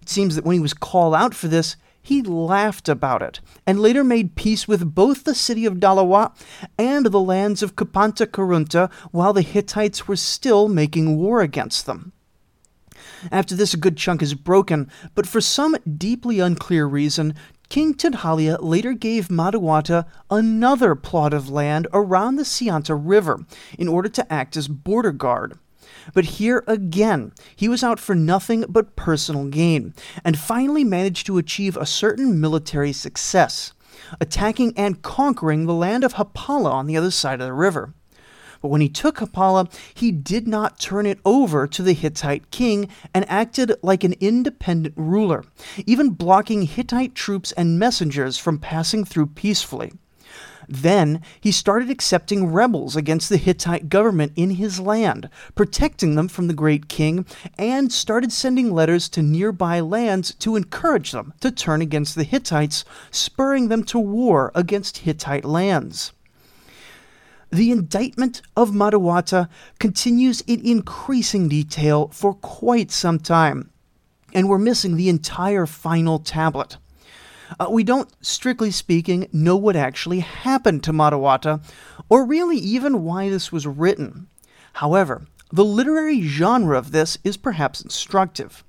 It 0.00 0.08
seems 0.08 0.36
that 0.36 0.44
when 0.44 0.54
he 0.54 0.60
was 0.60 0.72
called 0.72 1.14
out 1.14 1.34
for 1.34 1.48
this, 1.48 1.76
he 2.02 2.22
laughed 2.22 2.88
about 2.88 3.20
it 3.20 3.40
and 3.66 3.78
later 3.78 4.02
made 4.02 4.34
peace 4.34 4.66
with 4.66 4.94
both 4.94 5.24
the 5.24 5.34
city 5.34 5.66
of 5.66 5.74
Dalawa 5.74 6.32
and 6.78 7.06
the 7.06 7.20
lands 7.20 7.62
of 7.62 7.76
Kapanta 7.76 8.26
Karunta 8.26 8.90
while 9.10 9.34
the 9.34 9.42
Hittites 9.42 10.08
were 10.08 10.16
still 10.16 10.68
making 10.68 11.18
war 11.18 11.42
against 11.42 11.84
them. 11.84 12.12
After 13.30 13.54
this, 13.54 13.74
a 13.74 13.78
good 13.78 13.96
chunk 13.96 14.22
is 14.22 14.34
broken, 14.34 14.90
but 15.14 15.26
for 15.26 15.40
some 15.40 15.76
deeply 15.98 16.40
unclear 16.40 16.86
reason, 16.86 17.34
King 17.68 17.94
Tudhaliya 17.94 18.58
later 18.60 18.92
gave 18.94 19.28
Madawata 19.28 20.06
another 20.30 20.94
plot 20.94 21.32
of 21.32 21.48
land 21.48 21.86
around 21.92 22.36
the 22.36 22.44
Sianta 22.44 22.94
River 22.94 23.44
in 23.78 23.86
order 23.88 24.08
to 24.08 24.32
act 24.32 24.56
as 24.56 24.66
border 24.66 25.12
guard. 25.12 25.58
But 26.14 26.24
here 26.24 26.64
again, 26.66 27.32
he 27.54 27.68
was 27.68 27.84
out 27.84 28.00
for 28.00 28.14
nothing 28.14 28.64
but 28.68 28.96
personal 28.96 29.44
gain, 29.46 29.94
and 30.24 30.38
finally 30.38 30.82
managed 30.82 31.26
to 31.26 31.38
achieve 31.38 31.76
a 31.76 31.86
certain 31.86 32.40
military 32.40 32.92
success, 32.92 33.72
attacking 34.20 34.72
and 34.76 35.02
conquering 35.02 35.66
the 35.66 35.74
land 35.74 36.02
of 36.02 36.14
Hapala 36.14 36.72
on 36.72 36.86
the 36.86 36.96
other 36.96 37.10
side 37.10 37.40
of 37.40 37.46
the 37.46 37.52
river. 37.52 37.94
But 38.60 38.68
when 38.68 38.80
he 38.80 38.88
took 38.88 39.18
Hapala, 39.18 39.72
he 39.94 40.12
did 40.12 40.46
not 40.46 40.78
turn 40.78 41.06
it 41.06 41.18
over 41.24 41.66
to 41.66 41.82
the 41.82 41.94
Hittite 41.94 42.50
king 42.50 42.88
and 43.14 43.28
acted 43.28 43.72
like 43.82 44.04
an 44.04 44.14
independent 44.20 44.94
ruler, 44.96 45.44
even 45.86 46.10
blocking 46.10 46.62
Hittite 46.62 47.14
troops 47.14 47.52
and 47.52 47.78
messengers 47.78 48.36
from 48.36 48.58
passing 48.58 49.04
through 49.04 49.28
peacefully. 49.28 49.92
Then 50.68 51.22
he 51.40 51.50
started 51.50 51.90
accepting 51.90 52.52
rebels 52.52 52.94
against 52.94 53.28
the 53.28 53.38
Hittite 53.38 53.88
government 53.88 54.32
in 54.36 54.50
his 54.50 54.78
land, 54.78 55.28
protecting 55.56 56.14
them 56.14 56.28
from 56.28 56.46
the 56.46 56.54
great 56.54 56.88
king, 56.88 57.26
and 57.58 57.90
started 57.90 58.30
sending 58.30 58.70
letters 58.70 59.08
to 59.08 59.22
nearby 59.22 59.80
lands 59.80 60.32
to 60.34 60.54
encourage 60.54 61.10
them 61.10 61.32
to 61.40 61.50
turn 61.50 61.82
against 61.82 62.14
the 62.14 62.22
Hittites, 62.22 62.84
spurring 63.10 63.66
them 63.68 63.82
to 63.84 63.98
war 63.98 64.52
against 64.54 64.98
Hittite 64.98 65.44
lands. 65.44 66.12
The 67.52 67.72
indictment 67.72 68.42
of 68.56 68.70
Madawata 68.70 69.48
continues 69.80 70.40
in 70.42 70.64
increasing 70.64 71.48
detail 71.48 72.08
for 72.08 72.34
quite 72.34 72.92
some 72.92 73.18
time, 73.18 73.70
and 74.32 74.48
we're 74.48 74.58
missing 74.58 74.96
the 74.96 75.08
entire 75.08 75.66
final 75.66 76.20
tablet. 76.20 76.76
Uh, 77.58 77.66
we 77.68 77.82
don't, 77.82 78.08
strictly 78.24 78.70
speaking, 78.70 79.28
know 79.32 79.56
what 79.56 79.74
actually 79.74 80.20
happened 80.20 80.84
to 80.84 80.92
Madawata, 80.92 81.60
or 82.08 82.24
really 82.24 82.56
even 82.56 83.02
why 83.02 83.28
this 83.28 83.50
was 83.50 83.66
written. 83.66 84.28
However, 84.74 85.26
the 85.52 85.64
literary 85.64 86.22
genre 86.22 86.78
of 86.78 86.92
this 86.92 87.18
is 87.24 87.36
perhaps 87.36 87.80
instructive. 87.80 88.62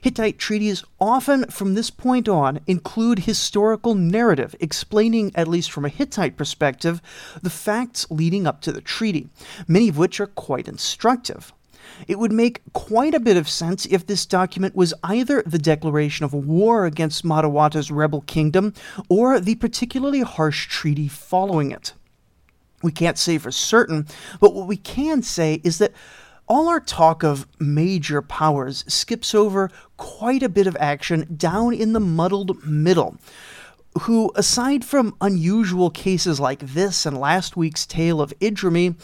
Hittite 0.00 0.38
treaties 0.38 0.84
often, 1.00 1.46
from 1.46 1.74
this 1.74 1.90
point 1.90 2.28
on, 2.28 2.60
include 2.66 3.20
historical 3.20 3.94
narrative 3.94 4.54
explaining, 4.60 5.32
at 5.34 5.48
least 5.48 5.70
from 5.70 5.84
a 5.84 5.88
Hittite 5.88 6.36
perspective, 6.36 7.00
the 7.42 7.50
facts 7.50 8.06
leading 8.10 8.46
up 8.46 8.60
to 8.62 8.72
the 8.72 8.80
treaty, 8.80 9.28
many 9.66 9.88
of 9.88 9.98
which 9.98 10.20
are 10.20 10.26
quite 10.26 10.68
instructive. 10.68 11.52
It 12.08 12.18
would 12.18 12.32
make 12.32 12.62
quite 12.72 13.14
a 13.14 13.20
bit 13.20 13.36
of 13.36 13.48
sense 13.48 13.86
if 13.86 14.06
this 14.06 14.26
document 14.26 14.74
was 14.74 14.94
either 15.04 15.42
the 15.46 15.58
declaration 15.58 16.24
of 16.24 16.34
war 16.34 16.86
against 16.86 17.24
Matawata's 17.24 17.90
rebel 17.90 18.22
kingdom 18.22 18.74
or 19.08 19.38
the 19.40 19.54
particularly 19.56 20.20
harsh 20.20 20.66
treaty 20.66 21.08
following 21.08 21.70
it. 21.70 21.92
We 22.82 22.92
can't 22.92 23.18
say 23.18 23.38
for 23.38 23.50
certain, 23.50 24.06
but 24.40 24.54
what 24.54 24.66
we 24.66 24.76
can 24.76 25.22
say 25.22 25.60
is 25.64 25.78
that 25.78 25.92
all 26.46 26.68
our 26.68 26.80
talk 26.80 27.22
of 27.22 27.46
major 27.58 28.20
powers 28.22 28.84
skips 28.86 29.34
over 29.34 29.70
quite 29.96 30.42
a 30.42 30.48
bit 30.48 30.66
of 30.66 30.76
action 30.78 31.34
down 31.36 31.74
in 31.74 31.92
the 31.92 32.00
muddled 32.00 32.64
middle, 32.64 33.16
who, 34.02 34.32
aside 34.34 34.84
from 34.84 35.16
unusual 35.20 35.90
cases 35.90 36.40
like 36.40 36.60
this 36.60 37.06
and 37.06 37.18
last 37.18 37.56
week's 37.56 37.86
tale 37.86 38.20
of 38.20 38.38
Idrimi, 38.40 38.96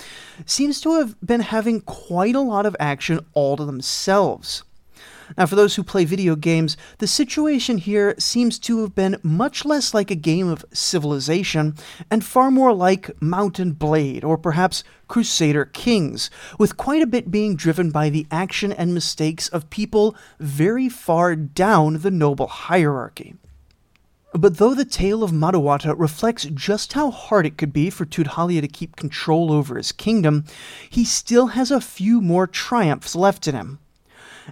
seems 0.45 0.81
to 0.81 0.99
have 0.99 1.15
been 1.25 1.41
having 1.41 1.81
quite 1.81 2.35
a 2.35 2.41
lot 2.41 2.67
of 2.67 2.77
action 2.81 3.25
all 3.33 3.57
to 3.57 3.65
themselves. 3.65 4.65
Now, 5.39 5.47
for 5.47 5.55
those 5.55 5.77
who 5.77 5.83
play 5.83 6.05
video 6.05 6.37
games, 6.37 6.77
the 6.99 7.07
situation 7.07 7.79
here 7.79 8.15
seems 8.19 8.59
to 8.61 8.81
have 8.81 8.95
been 8.95 9.17
much 9.23 9.65
less 9.65 9.95
like 9.95 10.11
a 10.11 10.17
game 10.17 10.49
of 10.49 10.65
civilization 10.73 11.77
and 12.11 12.25
far 12.25 12.51
more 12.51 12.73
like 12.73 13.11
Mount 13.23 13.79
& 13.79 13.79
Blade 13.79 14.25
or 14.25 14.37
perhaps 14.37 14.83
Crusader 15.09 15.65
Kings, 15.65 16.31
with 16.59 16.77
quite 16.77 17.03
a 17.03 17.07
bit 17.07 17.31
being 17.31 17.57
driven 17.57 17.91
by 17.91 18.11
the 18.11 18.27
action 18.31 18.73
and 18.73 18.95
mistakes 18.95 19.49
of 19.49 19.71
people 19.71 20.15
very 20.39 20.89
far 20.89 21.35
down 21.37 21.99
the 21.99 22.11
noble 22.11 22.47
hierarchy. 22.47 23.35
But 24.33 24.59
though 24.59 24.75
the 24.75 24.85
tale 24.85 25.25
of 25.25 25.33
Madawata 25.33 25.99
reflects 25.99 26.45
just 26.45 26.93
how 26.93 27.11
hard 27.11 27.47
it 27.47 27.59
could 27.59 27.73
be 27.73 27.91
for 27.91 28.05
Tudhaliya 28.05 28.61
to 28.61 28.69
keep 28.69 28.95
control 28.95 29.53
over 29.53 29.77
his 29.77 29.91
kingdom, 29.91 30.45
he 30.89 31.05
still 31.05 31.49
has 31.49 31.73
a 31.73 31.81
few 31.81 32.21
more 32.21 32.47
triumphs 32.47 33.17
left 33.17 33.49
in 33.49 33.57
him. 33.57 33.81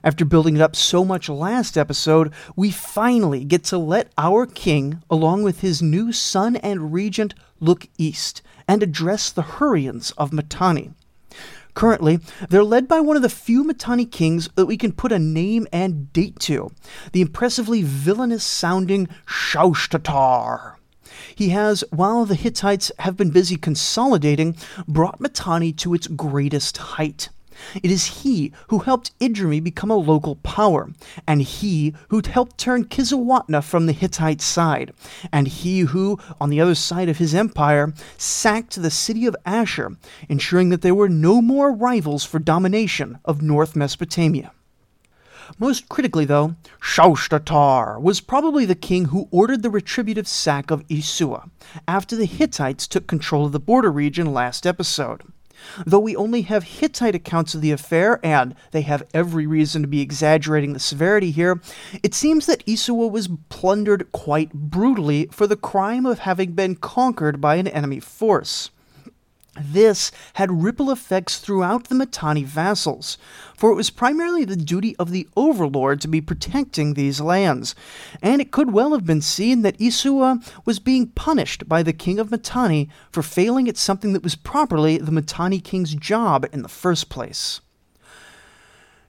After 0.04 0.24
building 0.24 0.56
it 0.56 0.62
up 0.62 0.76
so 0.76 1.04
much 1.04 1.28
last 1.28 1.76
episode, 1.76 2.32
we 2.56 2.70
finally 2.70 3.44
get 3.44 3.64
to 3.64 3.78
let 3.78 4.12
our 4.16 4.46
king, 4.46 5.02
along 5.10 5.42
with 5.42 5.60
his 5.60 5.82
new 5.82 6.12
son 6.12 6.56
and 6.56 6.92
regent, 6.92 7.34
look 7.60 7.88
east 7.98 8.42
and 8.66 8.82
address 8.82 9.30
the 9.30 9.42
Hurrians 9.42 10.12
of 10.18 10.32
Mitanni. 10.32 10.92
Currently, 11.74 12.18
they're 12.48 12.64
led 12.64 12.88
by 12.88 13.00
one 13.00 13.16
of 13.16 13.22
the 13.22 13.28
few 13.28 13.62
Mitanni 13.62 14.04
kings 14.04 14.48
that 14.56 14.66
we 14.66 14.76
can 14.76 14.92
put 14.92 15.12
a 15.12 15.18
name 15.18 15.66
and 15.72 16.12
date 16.12 16.38
to 16.40 16.72
the 17.12 17.20
impressively 17.20 17.82
villainous 17.82 18.42
sounding 18.42 19.08
Shaushtatar. 19.26 20.74
He 21.34 21.50
has, 21.50 21.84
while 21.90 22.24
the 22.24 22.34
Hittites 22.34 22.90
have 22.98 23.16
been 23.16 23.30
busy 23.30 23.56
consolidating, 23.56 24.56
brought 24.86 25.20
Mitanni 25.20 25.72
to 25.74 25.94
its 25.94 26.08
greatest 26.08 26.76
height. 26.78 27.28
It 27.82 27.90
is 27.90 28.22
he 28.22 28.52
who 28.68 28.80
helped 28.80 29.18
Idrimi 29.18 29.62
become 29.62 29.90
a 29.90 29.96
local 29.96 30.36
power, 30.36 30.90
and 31.26 31.42
he 31.42 31.94
who 32.08 32.22
helped 32.24 32.58
turn 32.58 32.84
Kizzuwatna 32.84 33.62
from 33.62 33.86
the 33.86 33.92
Hittite 33.92 34.40
side, 34.40 34.92
and 35.32 35.48
he 35.48 35.80
who, 35.80 36.18
on 36.40 36.50
the 36.50 36.60
other 36.60 36.74
side 36.74 37.08
of 37.08 37.18
his 37.18 37.34
empire, 37.34 37.92
sacked 38.16 38.80
the 38.80 38.90
city 38.90 39.26
of 39.26 39.36
Ashur, 39.44 39.96
ensuring 40.28 40.68
that 40.70 40.82
there 40.82 40.94
were 40.94 41.08
no 41.08 41.42
more 41.42 41.72
rivals 41.72 42.24
for 42.24 42.38
domination 42.38 43.18
of 43.24 43.42
North 43.42 43.74
Mesopotamia. 43.74 44.52
Most 45.58 45.88
critically, 45.88 46.26
though, 46.26 46.56
Shaushtatar 46.80 48.00
was 48.00 48.20
probably 48.20 48.66
the 48.66 48.74
king 48.74 49.06
who 49.06 49.28
ordered 49.30 49.62
the 49.62 49.70
retributive 49.70 50.28
sack 50.28 50.70
of 50.70 50.86
Isua 50.88 51.50
after 51.86 52.14
the 52.14 52.26
Hittites 52.26 52.86
took 52.86 53.06
control 53.06 53.46
of 53.46 53.52
the 53.52 53.60
border 53.60 53.90
region 53.90 54.34
last 54.34 54.66
episode. 54.66 55.22
Though 55.86 55.98
we 55.98 56.16
only 56.16 56.42
have 56.42 56.64
Hittite 56.64 57.14
accounts 57.14 57.54
of 57.54 57.60
the 57.60 57.72
affair, 57.72 58.20
and 58.22 58.54
they 58.70 58.82
have 58.82 59.06
every 59.14 59.46
reason 59.46 59.82
to 59.82 59.88
be 59.88 60.00
exaggerating 60.00 60.72
the 60.72 60.80
severity 60.80 61.30
here, 61.30 61.60
it 62.02 62.14
seems 62.14 62.46
that 62.46 62.64
Isua 62.66 63.10
was 63.10 63.28
plundered 63.48 64.10
quite 64.12 64.52
brutally 64.52 65.28
for 65.32 65.46
the 65.46 65.56
crime 65.56 66.06
of 66.06 66.20
having 66.20 66.52
been 66.52 66.76
conquered 66.76 67.40
by 67.40 67.56
an 67.56 67.68
enemy 67.68 68.00
force. 68.00 68.70
This 69.60 70.12
had 70.34 70.62
ripple 70.62 70.90
effects 70.90 71.38
throughout 71.38 71.88
the 71.88 71.94
Mitanni 71.94 72.44
vassals, 72.44 73.18
for 73.56 73.70
it 73.70 73.74
was 73.74 73.90
primarily 73.90 74.44
the 74.44 74.56
duty 74.56 74.94
of 74.96 75.10
the 75.10 75.26
overlord 75.36 76.00
to 76.02 76.08
be 76.08 76.20
protecting 76.20 76.94
these 76.94 77.20
lands, 77.20 77.74
and 78.22 78.40
it 78.40 78.52
could 78.52 78.72
well 78.72 78.92
have 78.92 79.04
been 79.04 79.22
seen 79.22 79.62
that 79.62 79.78
Isua 79.78 80.46
was 80.64 80.78
being 80.78 81.08
punished 81.08 81.68
by 81.68 81.82
the 81.82 81.92
king 81.92 82.20
of 82.20 82.30
Mitanni 82.30 82.88
for 83.10 83.22
failing 83.22 83.68
at 83.68 83.76
something 83.76 84.12
that 84.12 84.22
was 84.22 84.36
properly 84.36 84.98
the 84.98 85.12
Mitanni 85.12 85.60
king's 85.60 85.94
job 85.94 86.46
in 86.52 86.62
the 86.62 86.68
first 86.68 87.08
place. 87.08 87.60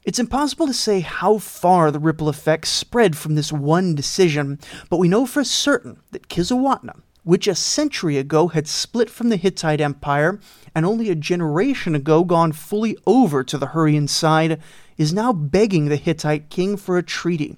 It's 0.05 0.19
impossible 0.19 0.65
to 0.65 0.73
say 0.73 1.01
how 1.01 1.37
far 1.37 1.91
the 1.91 1.99
ripple 1.99 2.29
effects 2.29 2.69
spread 2.69 3.15
from 3.15 3.35
this 3.35 3.51
one 3.51 3.93
decision, 3.93 4.57
but 4.89 4.97
we 4.97 5.09
know 5.09 5.25
for 5.27 5.43
certain 5.43 5.99
that 6.11 6.29
Kizzuwatna, 6.29 7.01
which 7.29 7.47
a 7.47 7.53
century 7.53 8.17
ago 8.17 8.47
had 8.47 8.67
split 8.67 9.07
from 9.07 9.29
the 9.29 9.35
Hittite 9.35 9.79
Empire 9.79 10.39
and 10.73 10.83
only 10.83 11.11
a 11.11 11.15
generation 11.15 11.93
ago 11.93 12.23
gone 12.23 12.51
fully 12.51 12.97
over 13.05 13.43
to 13.43 13.55
the 13.55 13.67
Hurrian 13.67 14.07
side, 14.07 14.59
is 14.97 15.13
now 15.13 15.31
begging 15.31 15.89
the 15.89 15.95
Hittite 15.95 16.49
king 16.49 16.75
for 16.75 16.97
a 16.97 17.03
treaty, 17.03 17.55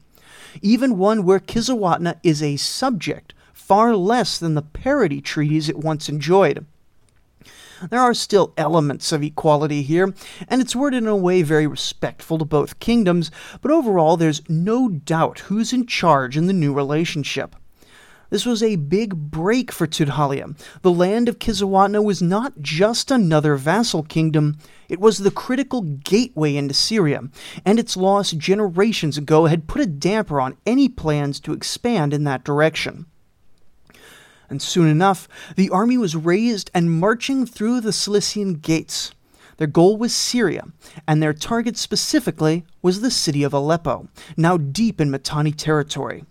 even 0.62 0.98
one 0.98 1.24
where 1.24 1.40
Kizzuwatna 1.40 2.20
is 2.22 2.44
a 2.44 2.58
subject, 2.58 3.34
far 3.54 3.96
less 3.96 4.38
than 4.38 4.56
the 4.56 4.62
parity 4.62 5.22
treaties 5.22 5.70
it 5.70 5.78
once 5.78 6.10
enjoyed. 6.10 6.66
There 7.90 8.01
are 8.01 8.13
still 8.13 8.54
elements 8.58 9.13
of 9.13 9.24
equality 9.24 9.84
here, 9.84 10.13
and 10.50 10.62
it's 10.62 10.75
worded 10.75 11.04
in 11.04 11.08
a 11.08 11.16
way 11.16 11.44
very 11.44 11.66
respectful 11.66 12.38
to 12.40 12.44
both 12.44 12.80
kingdoms, 12.80 13.32
but 13.62 13.72
overall 13.72 14.18
there's 14.18 14.42
no 14.50 14.90
doubt 14.90 15.40
who's 15.40 15.72
in 15.72 15.86
charge 15.86 16.36
in 16.36 16.48
the 16.48 16.54
new 16.54 16.74
relationship. 16.74 17.56
This 18.32 18.46
was 18.46 18.64
a 18.64 18.78
big 18.78 19.14
break 19.30 19.74
for 19.74 19.86
Tudhaliya. 19.86 20.58
The 20.84 20.92
land 20.92 21.28
of 21.28 21.38
Kizzuwatna 21.38 22.02
was 22.02 22.22
not 22.22 22.62
just 22.62 23.12
another 23.12 23.58
vassal 23.58 24.04
kingdom, 24.04 24.58
it 24.88 25.02
was 25.02 25.18
the 25.18 25.32
critical 25.32 25.82
gateway 25.82 26.56
into 26.56 26.74
Syria, 26.74 27.24
and 27.66 27.78
its 27.78 27.98
loss 27.98 28.32
generations 28.32 29.18
ago 29.18 29.48
had 29.48 29.68
put 29.68 29.82
a 29.82 29.86
damper 29.86 30.40
on 30.40 30.56
any 30.66 30.88
plans 30.88 31.42
to 31.42 31.52
expand 31.52 32.14
in 32.14 32.24
that 32.24 32.46
direction. 32.46 33.06
And 34.50 34.62
soon 34.62 34.88
enough, 34.88 35.28
the 35.58 35.70
army 35.70 35.98
was 35.98 36.16
raised 36.16 36.72
and 36.74 37.00
marching 37.02 37.46
through 37.46 37.82
the 37.82 37.92
Cilician 37.92 38.54
gates. 38.54 39.12
Their 39.58 39.68
goal 39.68 39.98
was 39.98 40.16
Syria, 40.16 40.68
and 41.06 41.22
their 41.22 41.34
target 41.34 41.76
specifically 41.76 42.64
was 42.82 43.02
the 43.02 43.12
city 43.12 43.44
of 43.44 43.54
Aleppo, 43.54 44.08
now 44.38 44.56
deep 44.56 45.02
in 45.02 45.12
Mitanni 45.12 45.52
territory. 45.52 46.24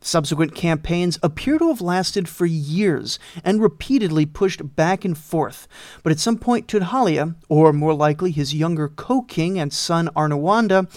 Subsequent 0.00 0.54
campaigns 0.54 1.18
appear 1.22 1.58
to 1.58 1.68
have 1.68 1.80
lasted 1.80 2.28
for 2.28 2.46
years 2.46 3.18
and 3.42 3.60
repeatedly 3.60 4.26
pushed 4.26 4.76
back 4.76 5.04
and 5.04 5.18
forth, 5.18 5.66
but 6.02 6.12
at 6.12 6.20
some 6.20 6.38
point 6.38 6.68
Tudhaliya, 6.68 7.34
or 7.48 7.72
more 7.72 7.94
likely 7.94 8.30
his 8.30 8.54
younger 8.54 8.88
co-king 8.88 9.58
and 9.58 9.72
son 9.72 10.08
Arnawanda, 10.14 10.88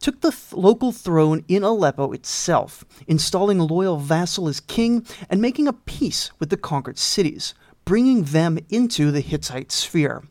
took 0.00 0.20
the 0.20 0.30
th- 0.30 0.52
local 0.52 0.90
throne 0.90 1.44
in 1.46 1.62
Aleppo 1.62 2.12
itself, 2.12 2.84
installing 3.06 3.60
a 3.60 3.64
loyal 3.64 3.98
vassal 3.98 4.48
as 4.48 4.58
king 4.58 5.06
and 5.28 5.40
making 5.40 5.68
a 5.68 5.72
peace 5.72 6.32
with 6.38 6.50
the 6.50 6.56
conquered 6.56 6.98
cities, 6.98 7.54
bringing 7.84 8.24
them 8.24 8.58
into 8.68 9.10
the 9.10 9.20
Hittite 9.20 9.70
sphere. 9.70 10.24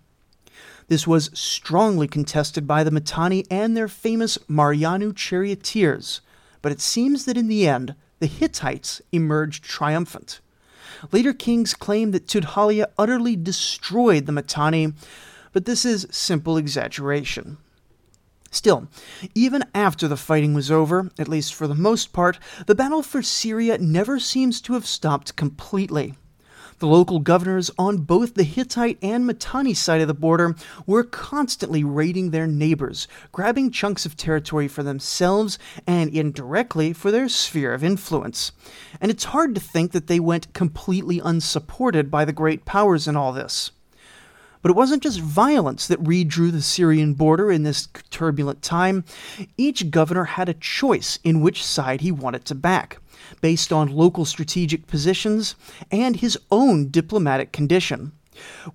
This 0.88 1.08
was 1.08 1.30
strongly 1.34 2.08
contested 2.08 2.68
by 2.68 2.84
the 2.84 2.92
Mitanni 2.92 3.46
and 3.50 3.78
their 3.78 3.88
famous 3.88 4.38
Marianu 4.50 5.16
charioteers, 5.16 6.22
but 6.62 6.72
it 6.72 6.82
seems 6.82 7.26
that 7.26 7.38
in 7.38 7.48
the 7.48 7.68
end, 7.68 7.96
the 8.20 8.28
Hittites 8.28 9.02
emerged 9.12 9.64
triumphant. 9.64 10.40
Later 11.12 11.34
kings 11.34 11.74
claim 11.74 12.12
that 12.12 12.28
Tudhaliya 12.28 12.88
utterly 12.98 13.36
destroyed 13.36 14.26
the 14.26 14.32
Mitanni, 14.32 14.94
but 15.54 15.66
this 15.66 15.86
is 15.86 16.08
simple 16.12 16.58
exaggeration. 16.58 17.58
Still, 18.52 18.88
even 19.36 19.64
after 19.76 20.08
the 20.08 20.18
fighting 20.18 20.54
was 20.54 20.72
over, 20.72 21.12
at 21.20 21.28
least 21.28 21.54
for 21.54 21.68
the 21.68 21.76
most 21.76 22.14
part, 22.14 22.40
the 22.66 22.76
battle 22.76 23.04
for 23.04 23.22
Syria 23.22 23.78
never 23.78 24.20
seems 24.20 24.60
to 24.62 24.74
have 24.74 24.88
stopped 24.88 25.36
completely. 25.36 26.16
The 26.80 26.88
local 26.88 27.20
governors 27.20 27.70
on 27.78 27.98
both 27.98 28.36
the 28.36 28.44
Hittite 28.44 28.98
and 29.02 29.28
Mitanni 29.28 29.74
side 29.74 30.00
of 30.00 30.08
the 30.08 30.14
border 30.14 30.56
were 30.86 31.04
constantly 31.04 31.84
raiding 31.84 32.32
their 32.32 32.48
neighbors, 32.48 33.06
grabbing 33.34 33.70
chunks 33.72 34.06
of 34.06 34.16
territory 34.16 34.70
for 34.70 34.82
themselves 34.82 35.60
and 35.86 36.10
indirectly 36.10 36.94
for 36.94 37.12
their 37.12 37.28
sphere 37.28 37.74
of 37.74 37.84
influence. 37.84 38.54
And 39.02 39.12
it's 39.12 39.26
hard 39.26 39.56
to 39.56 39.62
think 39.62 39.92
that 39.92 40.08
they 40.08 40.22
went 40.22 40.54
completely 40.54 41.20
unsupported 41.20 42.10
by 42.10 42.24
the 42.24 42.32
great 42.32 42.64
powers 42.64 43.10
in 43.10 43.18
all 43.18 43.34
this. 43.34 43.72
But 44.62 44.72
it 44.72 44.78
wasn't 44.78 45.04
just 45.04 45.20
violence 45.20 45.86
that 45.88 46.04
redrew 46.04 46.50
the 46.52 46.62
Syrian 46.62 47.14
border 47.14 47.52
in 47.52 47.64
this 47.64 47.88
turbulent 48.10 48.62
time. 48.62 49.04
Each 49.58 49.90
governor 49.90 50.26
had 50.26 50.48
a 50.48 50.54
choice 50.54 51.20
in 51.26 51.42
which 51.42 51.64
side 51.64 52.02
he 52.02 52.12
wanted 52.12 52.46
to 52.46 52.56
back, 52.56 53.00
based 53.42 53.72
on 53.72 53.88
local 53.96 54.26
strategic 54.26 54.88
positions 54.88 55.56
and 55.92 56.18
his 56.18 56.38
own 56.52 56.90
diplomatic 56.90 57.52
condition. 57.52 58.12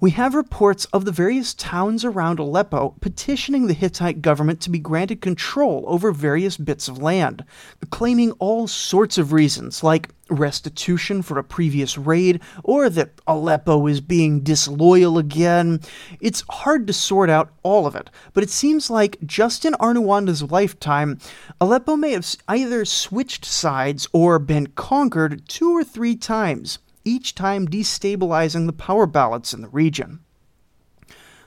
We 0.00 0.11
have 0.12 0.35
reports 0.35 0.85
of 0.87 1.04
the 1.04 1.12
various 1.12 1.54
towns 1.54 2.04
around 2.04 2.38
Aleppo 2.38 2.94
petitioning 3.00 3.66
the 3.66 3.75
Hittite 3.75 4.23
government 4.23 4.61
to 4.62 4.71
be 4.71 4.78
granted 4.78 5.21
control 5.21 5.85
over 5.87 6.12
various 6.12 6.56
bits 6.56 6.88
of 6.88 7.02
land, 7.02 7.44
claiming 7.90 8.33
all 8.33 8.66
sorts 8.66 9.18
of 9.18 9.33
reasons, 9.33 9.83
like 9.83 10.11
restitution 10.30 11.23
for 11.23 11.38
a 11.38 11.44
previous 11.44 11.99
raid, 11.99 12.40
or 12.62 12.88
that 12.88 13.21
Aleppo 13.26 13.87
is 13.87 14.00
being 14.00 14.40
disloyal 14.40 15.18
again. 15.18 15.80
It's 16.21 16.44
hard 16.49 16.87
to 16.87 16.92
sort 16.92 17.30
out 17.30 17.52
all 17.62 17.87
of 17.87 17.94
it, 17.94 18.11
but 18.33 18.42
it 18.42 18.50
seems 18.50 18.90
like 18.90 19.18
just 19.25 19.64
in 19.64 19.75
Arnuwanda's 19.75 20.42
lifetime, 20.42 21.18
Aleppo 21.61 21.97
may 21.97 22.12
have 22.12 22.26
either 22.49 22.85
switched 22.85 23.44
sides 23.44 24.09
or 24.12 24.38
been 24.38 24.68
conquered 24.68 25.47
two 25.49 25.76
or 25.76 25.85
three 25.85 26.16
times 26.16 26.78
each 27.04 27.34
time 27.34 27.68
destabilizing 27.68 28.66
the 28.66 28.73
power 28.73 29.06
balance 29.06 29.52
in 29.52 29.62
the 29.62 29.68
region. 29.68 30.20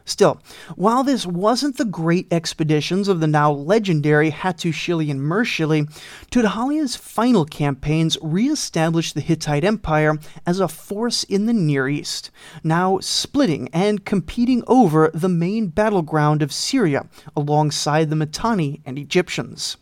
Still, 0.08 0.42
while 0.78 1.04
this 1.04 1.26
wasn't 1.26 1.76
the 1.76 1.84
great 1.84 2.32
expeditions 2.32 3.10
of 3.10 3.20
the 3.20 3.28
now 3.28 3.52
legendary 3.52 4.32
Hattushili 4.32 5.12
and 5.12 5.20
Mursili, 5.20 5.86
Tudhaliya's 6.32 6.96
final 6.96 7.44
campaigns 7.44 8.18
re-established 8.22 9.16
the 9.16 9.22
Hittite 9.22 9.66
Empire 9.66 10.18
as 10.46 10.62
a 10.62 10.70
force 10.70 11.26
in 11.26 11.46
the 11.46 11.52
Near 11.52 11.90
East, 11.90 12.32
now 12.64 13.00
splitting 13.00 13.68
and 13.74 14.06
competing 14.06 14.64
over 14.66 15.12
the 15.14 15.28
main 15.28 15.68
battleground 15.68 16.42
of 16.42 16.54
Syria 16.54 17.10
alongside 17.36 18.10
the 18.10 18.16
Mitanni 18.16 18.82
and 18.86 18.98
Egyptians. 18.98 19.76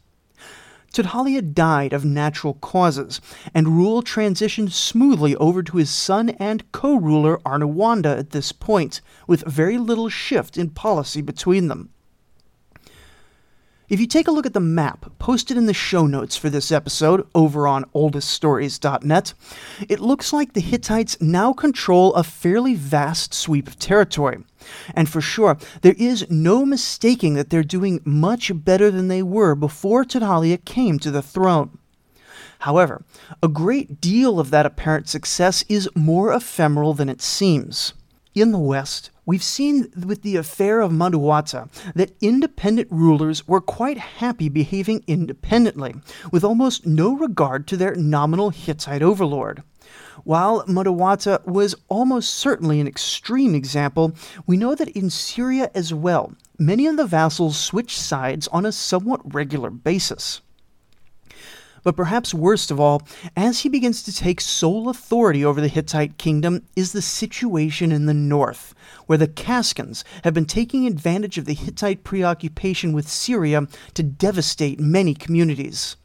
Tudhaliya 0.96 1.54
died 1.54 1.92
of 1.92 2.06
natural 2.06 2.54
causes, 2.54 3.20
and 3.54 3.76
rule 3.76 4.02
transitioned 4.02 4.72
smoothly 4.72 5.36
over 5.36 5.62
to 5.62 5.76
his 5.76 5.90
son 5.90 6.30
and 6.30 6.72
co 6.72 6.96
ruler 6.96 7.38
Arnawanda 7.40 8.18
at 8.18 8.30
this 8.30 8.54
point, 8.54 9.02
with 9.28 9.44
very 9.46 9.78
little 9.78 10.08
shift 10.08 10.58
in 10.58 10.70
policy 10.70 11.22
between 11.22 11.68
them. 11.68 11.90
If 13.88 14.00
you 14.00 14.08
take 14.08 14.28
a 14.28 14.32
look 14.32 14.48
at 14.48 14.54
the 14.54 14.60
map 14.60 15.12
posted 15.20 15.58
in 15.58 15.68
the 15.68 15.74
show 15.74 16.08
notes 16.08 16.36
for 16.36 16.50
this 16.50 16.72
episode 16.72 17.28
over 17.36 17.68
on 17.68 17.86
oldeststories.net, 17.94 19.34
it 19.88 20.00
looks 20.00 20.34
like 20.34 20.54
the 20.54 20.62
Hittites 20.62 21.22
now 21.22 21.54
control 21.54 22.12
a 22.16 22.24
fairly 22.24 22.74
vast 22.74 23.36
sweep 23.36 23.68
of 23.68 23.78
territory. 23.78 24.44
And 24.96 25.08
for 25.08 25.22
sure, 25.22 25.58
there 25.82 25.94
is 26.00 26.26
no 26.32 26.66
mistaking 26.66 27.36
that 27.36 27.52
they're 27.52 27.62
doing 27.62 28.02
much 28.04 28.52
better 28.56 28.90
than 28.90 29.08
they 29.08 29.22
were 29.22 29.54
before 29.54 30.04
Tudhaliya 30.04 30.66
came 30.66 30.98
to 30.98 31.12
the 31.12 31.22
throne. 31.22 31.78
However, 32.60 33.06
a 33.44 33.48
great 33.48 34.02
deal 34.02 34.40
of 34.40 34.50
that 34.50 34.66
apparent 34.66 35.08
success 35.08 35.64
is 35.70 35.88
more 35.94 36.34
ephemeral 36.34 36.96
than 36.96 37.08
it 37.08 37.22
seems. 37.22 37.94
In 38.34 38.52
the 38.52 38.58
West, 38.58 39.12
we've 39.26 39.44
seen 39.44 39.92
with 40.06 40.22
the 40.22 40.36
affair 40.36 40.82
of 40.82 40.92
Maduwata 40.92 41.70
that 41.94 42.16
independent 42.22 42.88
rulers 42.92 43.48
were 43.48 43.62
quite 43.62 43.98
happy 43.98 44.50
behaving 44.50 45.04
independently, 45.08 45.96
with 46.32 46.44
almost 46.44 46.86
no 46.86 47.16
regard 47.16 47.68
to 47.68 47.78
their 47.78 47.96
nominal 47.96 48.50
Hittite 48.50 49.02
overlord. 49.02 49.64
While 50.24 50.66
Maduwata 50.66 51.46
was 51.46 51.76
almost 51.90 52.34
certainly 52.34 52.80
an 52.80 52.88
extreme 52.88 53.54
example, 53.54 54.16
we 54.48 54.58
know 54.58 54.74
that 54.74 54.90
in 54.90 55.10
Syria 55.10 55.70
as 55.76 55.94
well, 55.94 56.34
many 56.58 56.88
of 56.88 56.98
the 56.98 57.06
vassals 57.06 57.58
switched 57.58 58.00
sides 58.00 58.48
on 58.48 58.66
a 58.66 58.72
somewhat 58.72 59.34
regular 59.34 59.70
basis. 59.70 60.42
But 61.86 61.96
perhaps 61.96 62.34
worst 62.34 62.72
of 62.72 62.80
all, 62.80 63.04
as 63.38 63.60
he 63.60 63.70
begins 63.70 64.02
to 64.04 64.14
take 64.14 64.42
sole 64.42 64.90
authority 64.90 65.46
over 65.46 65.62
the 65.62 65.68
Hittite 65.68 66.18
kingdom, 66.18 66.64
is 66.76 66.94
the 66.94 67.02
situation 67.02 67.92
in 67.92 68.08
the 68.08 68.14
north, 68.14 68.74
where 69.06 69.20
the 69.20 69.28
Kaskans 69.28 70.04
have 70.24 70.34
been 70.34 70.48
taking 70.48 70.88
advantage 70.88 71.38
of 71.38 71.46
the 71.46 71.54
Hittite 71.54 72.04
preoccupation 72.04 72.92
with 72.92 73.08
Syria 73.08 73.68
to 73.94 74.02
devastate 74.02 74.80
many 74.80 75.14
communities. 75.14 75.96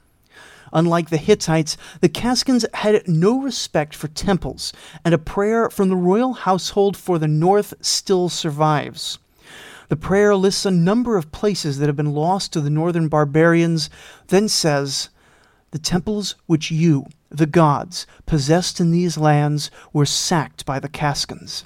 Unlike 0.70 1.08
the 1.08 1.16
Hittites, 1.16 1.78
the 2.02 2.10
Kaskans 2.10 2.66
had 2.74 3.08
no 3.08 3.40
respect 3.40 3.94
for 3.94 4.08
temples, 4.08 4.74
and 5.02 5.14
a 5.14 5.18
prayer 5.18 5.70
from 5.70 5.88
the 5.88 5.96
royal 5.96 6.34
household 6.34 6.94
for 6.94 7.18
the 7.18 7.26
north 7.26 7.72
still 7.80 8.28
survives. 8.28 9.18
The 9.88 9.96
prayer 9.96 10.36
lists 10.36 10.66
a 10.66 10.70
number 10.70 11.16
of 11.16 11.32
places 11.32 11.78
that 11.78 11.86
have 11.86 11.96
been 11.96 12.12
lost 12.12 12.52
to 12.52 12.60
the 12.60 12.68
northern 12.68 13.08
barbarians, 13.08 13.88
then 14.28 14.46
says, 14.46 15.08
the 15.70 15.78
temples 15.78 16.34
which 16.46 16.70
you, 16.70 17.06
the 17.28 17.46
gods, 17.46 18.06
possessed 18.26 18.80
in 18.80 18.90
these 18.90 19.16
lands 19.16 19.70
were 19.92 20.06
sacked 20.06 20.64
by 20.66 20.80
the 20.80 20.88
Kaskans. 20.88 21.64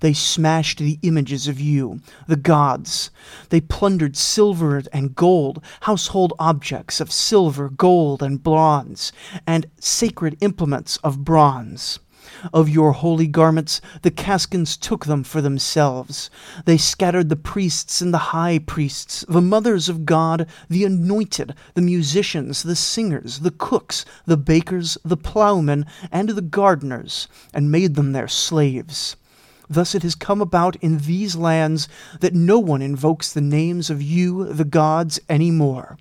They 0.00 0.12
smashed 0.12 0.78
the 0.78 0.98
images 1.02 1.48
of 1.48 1.58
you, 1.58 2.00
the 2.26 2.36
gods. 2.36 3.10
They 3.48 3.60
plundered 3.60 4.16
silver 4.16 4.82
and 4.92 5.14
gold, 5.14 5.62
household 5.82 6.34
objects 6.38 7.00
of 7.00 7.10
silver, 7.10 7.70
gold, 7.70 8.22
and 8.22 8.42
bronze, 8.42 9.12
and 9.46 9.66
sacred 9.80 10.36
implements 10.40 10.98
of 10.98 11.24
bronze. 11.24 11.98
Of 12.52 12.68
your 12.68 12.92
holy 12.92 13.26
garments 13.26 13.80
the 14.02 14.10
Kaskans 14.10 14.76
took 14.78 15.06
them 15.06 15.24
for 15.24 15.40
themselves. 15.40 16.30
They 16.64 16.76
scattered 16.76 17.28
the 17.28 17.36
priests 17.36 18.00
and 18.00 18.12
the 18.12 18.32
high 18.34 18.58
priests, 18.58 19.24
the 19.28 19.40
mothers 19.40 19.88
of 19.88 20.06
God, 20.06 20.46
the 20.68 20.84
anointed, 20.84 21.54
the 21.74 21.82
musicians, 21.82 22.62
the 22.62 22.76
singers, 22.76 23.40
the 23.40 23.50
cooks, 23.50 24.04
the 24.24 24.36
bakers, 24.36 24.98
the 25.04 25.16
plowmen, 25.16 25.86
and 26.10 26.30
the 26.30 26.42
gardeners, 26.42 27.28
and 27.54 27.72
made 27.72 27.94
them 27.94 28.12
their 28.12 28.28
slaves. 28.28 29.16
Thus 29.68 29.94
it 29.94 30.02
has 30.04 30.14
come 30.14 30.40
about 30.40 30.76
in 30.76 30.98
these 30.98 31.34
lands 31.34 31.88
that 32.20 32.34
no 32.34 32.58
one 32.58 32.82
invokes 32.82 33.32
the 33.32 33.40
names 33.40 33.90
of 33.90 34.00
you, 34.00 34.44
the 34.44 34.64
gods, 34.64 35.18
any 35.28 35.50
more. 35.50 35.98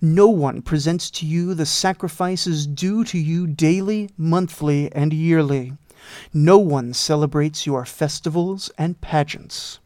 No 0.00 0.28
one 0.28 0.62
presents 0.62 1.10
to 1.12 1.26
you 1.26 1.54
the 1.54 1.66
sacrifices 1.66 2.66
due 2.66 3.04
to 3.04 3.18
you 3.18 3.46
daily, 3.46 4.10
monthly, 4.16 4.92
and 4.92 5.12
yearly. 5.12 5.72
No 6.32 6.58
one 6.58 6.94
celebrates 6.94 7.66
your 7.66 7.84
festivals 7.84 8.70
and 8.78 9.00
pageants. 9.00 9.78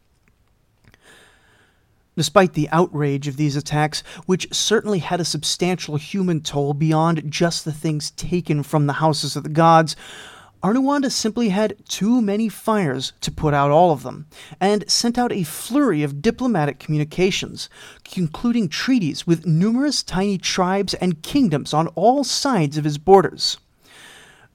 Despite 2.15 2.53
the 2.53 2.69
outrage 2.69 3.27
of 3.27 3.37
these 3.37 3.55
attacks, 3.55 4.03
which 4.27 4.53
certainly 4.53 4.99
had 4.99 5.19
a 5.19 5.25
substantial 5.25 5.97
human 5.97 6.41
toll 6.41 6.75
beyond 6.75 7.31
just 7.31 7.65
the 7.65 7.71
things 7.71 8.11
taken 8.11 8.61
from 8.61 8.85
the 8.85 8.93
houses 8.93 9.35
of 9.35 9.43
the 9.43 9.49
gods, 9.49 9.95
Arnuwanda 10.63 11.11
simply 11.11 11.49
had 11.49 11.75
too 11.89 12.21
many 12.21 12.47
fires 12.47 13.11
to 13.19 13.31
put 13.31 13.53
out 13.53 13.69
all 13.69 13.91
of 13.91 14.03
them, 14.03 14.27
and 14.61 14.89
sent 14.89 15.17
out 15.17 15.33
a 15.33 15.43
flurry 15.43 16.03
of 16.03 16.21
diplomatic 16.21 16.79
communications, 16.79 17.69
concluding 18.05 18.69
treaties 18.69 19.27
with 19.27 19.45
numerous 19.45 20.01
tiny 20.01 20.37
tribes 20.37 20.93
and 20.93 21.21
kingdoms 21.21 21.73
on 21.73 21.87
all 21.89 22.23
sides 22.23 22.77
of 22.77 22.85
his 22.85 22.97
borders. 22.97 23.57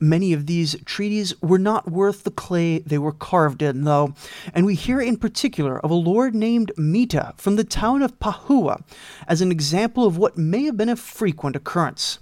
Many 0.01 0.33
of 0.33 0.47
these 0.47 0.77
treaties 0.87 1.35
were 1.43 1.59
not 1.59 1.91
worth 1.91 2.25
the 2.25 2.31
clay 2.31 2.79
they 2.79 2.99
were 2.99 3.13
carved 3.13 3.61
in, 3.61 3.85
though, 3.85 4.15
and 4.55 4.65
we 4.65 4.77
hear 4.77 5.03
in 5.03 5.19
particular 5.19 5.79
of 5.79 5.91
a 5.91 5.95
lord 5.95 6.35
named 6.35 6.73
Mita 6.79 7.35
from 7.37 7.57
the 7.57 7.65
town 7.65 8.01
of 8.01 8.19
Pahua 8.19 8.83
as 9.27 9.43
an 9.43 9.53
example 9.53 10.07
of 10.07 10.17
what 10.17 10.39
may 10.39 10.65
have 10.65 10.77
been 10.79 10.89
a 10.89 10.97
frequent 10.97 11.55
occurrence. 11.55 12.19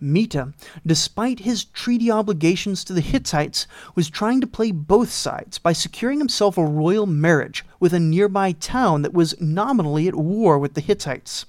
Mita, 0.00 0.52
despite 0.84 1.40
his 1.40 1.64
treaty 1.64 2.10
obligations 2.10 2.84
to 2.84 2.92
the 2.92 3.00
Hittites, 3.00 3.66
was 3.94 4.10
trying 4.10 4.40
to 4.40 4.46
play 4.46 4.70
both 4.70 5.10
sides 5.10 5.58
by 5.58 5.72
securing 5.72 6.18
himself 6.18 6.58
a 6.58 6.64
royal 6.64 7.06
marriage 7.06 7.64
with 7.78 7.92
a 7.92 8.00
nearby 8.00 8.52
town 8.52 9.02
that 9.02 9.12
was 9.12 9.40
nominally 9.40 10.08
at 10.08 10.14
war 10.14 10.58
with 10.58 10.74
the 10.74 10.80
Hittites. 10.80 11.46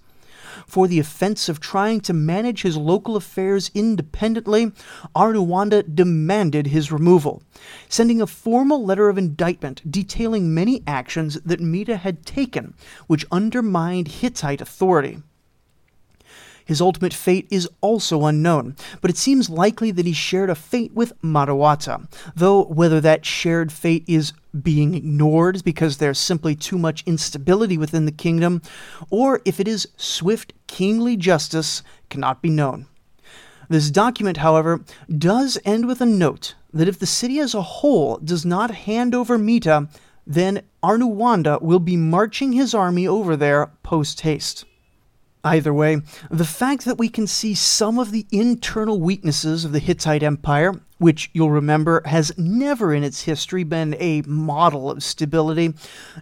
For 0.68 0.88
the 0.88 1.00
offense 1.00 1.48
of 1.50 1.60
trying 1.60 2.02
to 2.02 2.14
manage 2.14 2.62
his 2.62 2.76
local 2.76 3.16
affairs 3.16 3.72
independently, 3.74 4.72
Arnuwanda 5.16 5.84
demanded 5.84 6.68
his 6.68 6.92
removal, 6.92 7.42
sending 7.88 8.22
a 8.22 8.28
formal 8.28 8.86
letter 8.86 9.08
of 9.08 9.18
indictment 9.18 9.90
detailing 9.90 10.54
many 10.54 10.84
actions 10.86 11.40
that 11.46 11.62
Mita 11.62 11.98
had 11.98 12.26
taken 12.26 12.74
which 13.08 13.26
undermined 13.32 14.08
Hittite 14.10 14.62
authority. 14.62 15.20
His 16.72 16.80
ultimate 16.80 17.14
fate 17.14 17.48
is 17.50 17.68
also 17.82 18.26
unknown, 18.26 18.78
but 19.02 19.12
it 19.12 19.18
seems 19.18 19.50
likely 19.50 19.92
that 19.92 20.06
he 20.06 20.14
shared 20.14 20.50
a 20.50 20.56
fate 20.56 20.94
with 20.94 21.12
Madawata, 21.22 22.08
though 22.34 22.64
whether 22.64 23.02
that 23.02 23.26
shared 23.26 23.74
fate 23.74 24.06
is 24.08 24.32
being 24.58 24.96
ignored 24.96 25.66
because 25.66 25.98
there's 25.98 26.18
simply 26.18 26.56
too 26.56 26.78
much 26.78 27.04
instability 27.06 27.78
within 27.78 28.06
the 28.06 28.12
kingdom, 28.14 28.62
or 29.10 29.42
if 29.44 29.60
it 29.60 29.68
is 29.68 29.90
swift 29.98 30.54
kingly 30.68 31.18
justice, 31.18 31.84
cannot 32.10 32.42
be 32.42 32.50
known. 32.50 32.86
This 33.68 33.92
document, 33.92 34.38
however, 34.38 34.80
does 35.14 35.58
end 35.66 35.88
with 35.88 36.00
a 36.00 36.06
note 36.06 36.56
that 36.72 36.88
if 36.88 36.98
the 36.98 37.06
city 37.06 37.42
as 37.42 37.54
a 37.54 37.62
whole 37.62 38.16
does 38.16 38.46
not 38.46 38.72
hand 38.72 39.14
over 39.14 39.38
Mita, 39.38 39.90
then 40.26 40.62
Arnuwanda 40.82 41.62
will 41.62 41.80
be 41.80 41.98
marching 41.98 42.54
his 42.54 42.74
army 42.74 43.06
over 43.06 43.36
there 43.36 43.74
post 43.84 44.22
haste. 44.22 44.64
Either 45.44 45.74
way, 45.74 46.00
the 46.30 46.46
fact 46.46 46.86
that 46.86 47.00
we 47.00 47.10
can 47.10 47.26
see 47.26 47.56
some 47.56 47.98
of 47.98 48.12
the 48.12 48.28
internal 48.32 49.00
weaknesses 49.00 49.66
of 49.66 49.72
the 49.72 49.80
Hittite 49.80 50.22
Empire, 50.22 50.80
which 51.00 51.32
you'll 51.34 51.50
remember 51.50 52.04
has 52.06 52.38
never 52.38 52.94
in 52.94 53.04
its 53.04 53.24
history 53.24 53.64
been 53.64 53.96
a 53.98 54.22
model 54.28 54.92
of 54.92 55.02
stability, 55.02 55.74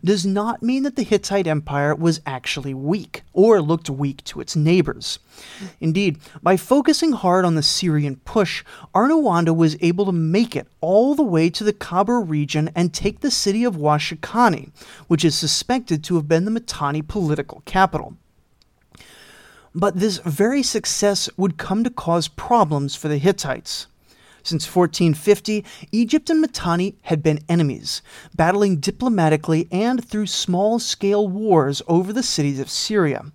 does 0.05 0.25
not 0.25 0.63
mean 0.63 0.83
that 0.83 0.95
the 0.95 1.03
Hittite 1.03 1.47
Empire 1.47 1.93
was 1.93 2.21
actually 2.25 2.73
weak 2.73 3.23
or 3.33 3.61
looked 3.61 3.89
weak 3.89 4.23
to 4.23 4.39
its 4.39 4.55
neighbors. 4.55 5.19
Indeed, 5.81 6.17
by 6.41 6.55
focusing 6.55 7.11
hard 7.11 7.43
on 7.43 7.55
the 7.55 7.63
Syrian 7.63 8.15
push, 8.23 8.63
Arnuwanda 8.95 9.53
was 9.53 9.75
able 9.81 10.05
to 10.05 10.13
make 10.13 10.55
it 10.55 10.67
all 10.79 11.13
the 11.13 11.23
way 11.23 11.49
to 11.49 11.65
the 11.65 11.73
Khabur 11.73 12.21
region 12.21 12.69
and 12.73 12.93
take 12.93 13.19
the 13.19 13.31
city 13.31 13.65
of 13.65 13.75
Washakani, 13.75 14.71
which 15.07 15.25
is 15.25 15.35
suspected 15.35 16.05
to 16.05 16.15
have 16.15 16.29
been 16.29 16.45
the 16.45 16.51
Mitanni 16.51 17.01
political 17.01 17.63
capital. 17.65 18.15
But 19.75 19.99
this 19.99 20.17
very 20.17 20.63
success 20.63 21.29
would 21.37 21.57
come 21.57 21.83
to 21.83 21.89
cause 21.89 22.27
problems 22.27 22.95
for 22.95 23.07
the 23.07 23.17
Hittites. 23.17 23.87
Since 24.41 24.65
1450, 24.65 25.63
Egypt 25.91 26.29
and 26.29 26.41
Mitanni 26.41 26.95
had 27.03 27.21
been 27.21 27.43
enemies, 27.47 28.01
battling 28.35 28.77
diplomatically 28.77 29.67
and 29.71 30.03
through 30.03 30.27
small 30.27 30.79
scale 30.79 31.27
wars 31.27 31.81
over 31.87 32.11
the 32.11 32.23
cities 32.23 32.59
of 32.59 32.69
Syria. 32.69 33.31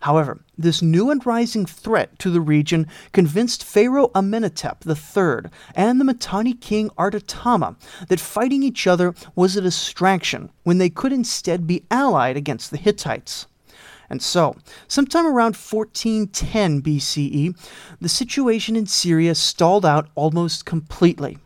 However, 0.00 0.40
this 0.58 0.82
new 0.82 1.10
and 1.10 1.24
rising 1.24 1.64
threat 1.64 2.18
to 2.18 2.30
the 2.30 2.40
region 2.40 2.86
convinced 3.12 3.64
Pharaoh 3.64 4.10
Amenhotep 4.14 4.84
III 4.86 5.50
and 5.74 5.98
the 5.98 6.04
Mitanni 6.04 6.52
king 6.52 6.90
Artatama 6.98 7.76
that 8.08 8.20
fighting 8.20 8.62
each 8.62 8.86
other 8.86 9.14
was 9.34 9.56
a 9.56 9.62
distraction 9.62 10.50
when 10.62 10.76
they 10.76 10.90
could 10.90 11.12
instead 11.12 11.66
be 11.66 11.84
allied 11.90 12.36
against 12.36 12.70
the 12.70 12.76
Hittites. 12.76 13.46
And 14.10 14.20
so, 14.20 14.56
sometime 14.88 15.24
around 15.24 15.54
1410 15.54 16.82
BCE, 16.82 17.56
the 18.00 18.08
situation 18.08 18.74
in 18.74 18.86
Syria 18.86 19.36
stalled 19.36 19.86
out 19.86 20.08
almost 20.16 20.66
completely. 20.66 21.38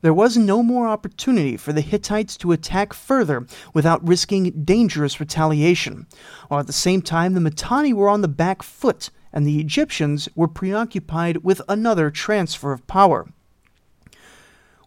There 0.00 0.14
was 0.14 0.36
no 0.36 0.62
more 0.62 0.88
opportunity 0.88 1.56
for 1.56 1.72
the 1.72 1.80
Hittites 1.80 2.36
to 2.38 2.52
attack 2.52 2.94
further 2.94 3.46
without 3.74 4.06
risking 4.06 4.64
dangerous 4.64 5.20
retaliation, 5.20 6.06
while 6.46 6.60
at 6.60 6.66
the 6.66 6.72
same 6.72 7.02
time 7.02 7.34
the 7.34 7.40
Mitanni 7.40 7.92
were 7.92 8.08
on 8.08 8.22
the 8.22 8.28
back 8.28 8.62
foot 8.62 9.10
and 9.32 9.46
the 9.46 9.60
Egyptians 9.60 10.28
were 10.34 10.48
preoccupied 10.48 11.38
with 11.38 11.60
another 11.68 12.10
transfer 12.10 12.72
of 12.72 12.86
power. 12.86 13.28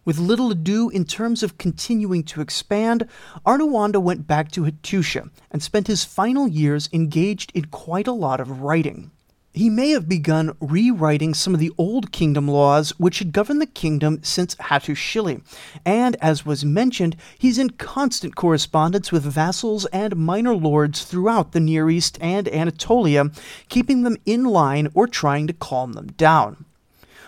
With 0.04 0.18
little 0.18 0.50
ado 0.50 0.90
in 0.90 1.04
terms 1.04 1.44
of 1.44 1.58
continuing 1.58 2.24
to 2.24 2.40
expand, 2.40 3.06
Arnuwanda 3.46 4.02
went 4.02 4.26
back 4.26 4.50
to 4.50 4.64
Hattusha 4.64 5.30
and 5.48 5.62
spent 5.62 5.86
his 5.86 6.02
final 6.02 6.48
years 6.48 6.88
engaged 6.92 7.52
in 7.54 7.66
quite 7.66 8.08
a 8.08 8.12
lot 8.12 8.40
of 8.40 8.62
writing. 8.62 9.12
He 9.54 9.70
may 9.70 9.90
have 9.90 10.08
begun 10.08 10.56
rewriting 10.60 11.34
some 11.34 11.54
of 11.54 11.60
the 11.60 11.70
old 11.78 12.10
kingdom 12.10 12.48
laws 12.48 12.90
which 12.98 13.20
had 13.20 13.32
governed 13.32 13.60
the 13.60 13.66
kingdom 13.66 14.18
since 14.24 14.56
Hattushili, 14.56 15.42
and 15.84 16.16
as 16.16 16.44
was 16.44 16.64
mentioned, 16.64 17.14
he's 17.38 17.58
in 17.58 17.70
constant 17.70 18.34
correspondence 18.34 19.12
with 19.12 19.22
vassals 19.22 19.84
and 19.92 20.16
minor 20.16 20.56
lords 20.56 21.04
throughout 21.04 21.52
the 21.52 21.60
Near 21.60 21.88
East 21.88 22.18
and 22.20 22.48
Anatolia, 22.48 23.30
keeping 23.68 24.02
them 24.02 24.16
in 24.26 24.46
line 24.46 24.88
or 24.94 25.06
trying 25.06 25.46
to 25.46 25.52
calm 25.52 25.92
them 25.92 26.08
down 26.16 26.64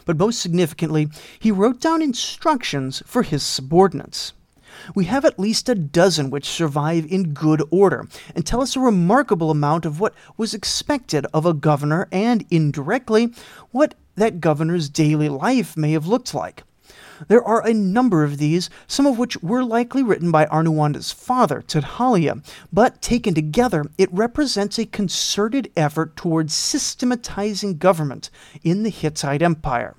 but 0.05 0.19
most 0.19 0.41
significantly, 0.41 1.09
he 1.39 1.51
wrote 1.51 1.81
down 1.81 2.03
instructions 2.03 3.03
for 3.07 3.23
his 3.23 3.43
subordinates. 3.43 4.33
We 4.95 5.05
have 5.05 5.25
at 5.25 5.39
least 5.39 5.69
a 5.69 5.75
dozen 5.75 6.31
which 6.31 6.49
survive 6.49 7.07
in 7.11 7.33
good 7.33 7.63
order 7.71 8.09
and 8.35 8.45
tell 8.45 8.61
us 8.61 8.77
a 8.77 8.81
remarkable 8.81 9.51
amount 9.51 9.87
of 9.87 10.01
what 10.01 10.15
was 10.37 10.53
expected 10.53 11.27
of 11.33 11.47
a 11.47 11.55
governor 11.55 12.09
and, 12.11 12.45
indirectly, 12.51 13.33
what 13.71 13.95
that 14.17 14.41
governor's 14.41 14.89
daily 14.89 15.29
life 15.29 15.77
may 15.77 15.93
have 15.93 16.07
looked 16.07 16.35
like. 16.35 16.65
There 17.29 17.45
are 17.45 17.67
a 17.67 17.73
number 17.73 18.25
of 18.25 18.39
these, 18.39 18.71
some 18.87 19.07
of 19.07 19.19
which 19.19 19.43
were 19.43 19.63
likely 19.63 20.03
written 20.03 20.31
by 20.31 20.47
Arnuwanda's 20.47 21.13
father, 21.13 21.63
Tudhaliya, 21.63 22.45
but 22.73 23.01
taken 23.01 23.35
together, 23.35 23.85
it 23.99 24.13
represents 24.13 24.79
a 24.79 24.87
concerted 24.87 25.71
effort 25.77 26.17
towards 26.17 26.55
systematizing 26.55 27.79
government 27.79 28.31
in 28.63 28.83
the 28.83 28.91
Hittite 28.91 29.43
Empire. 29.43 29.95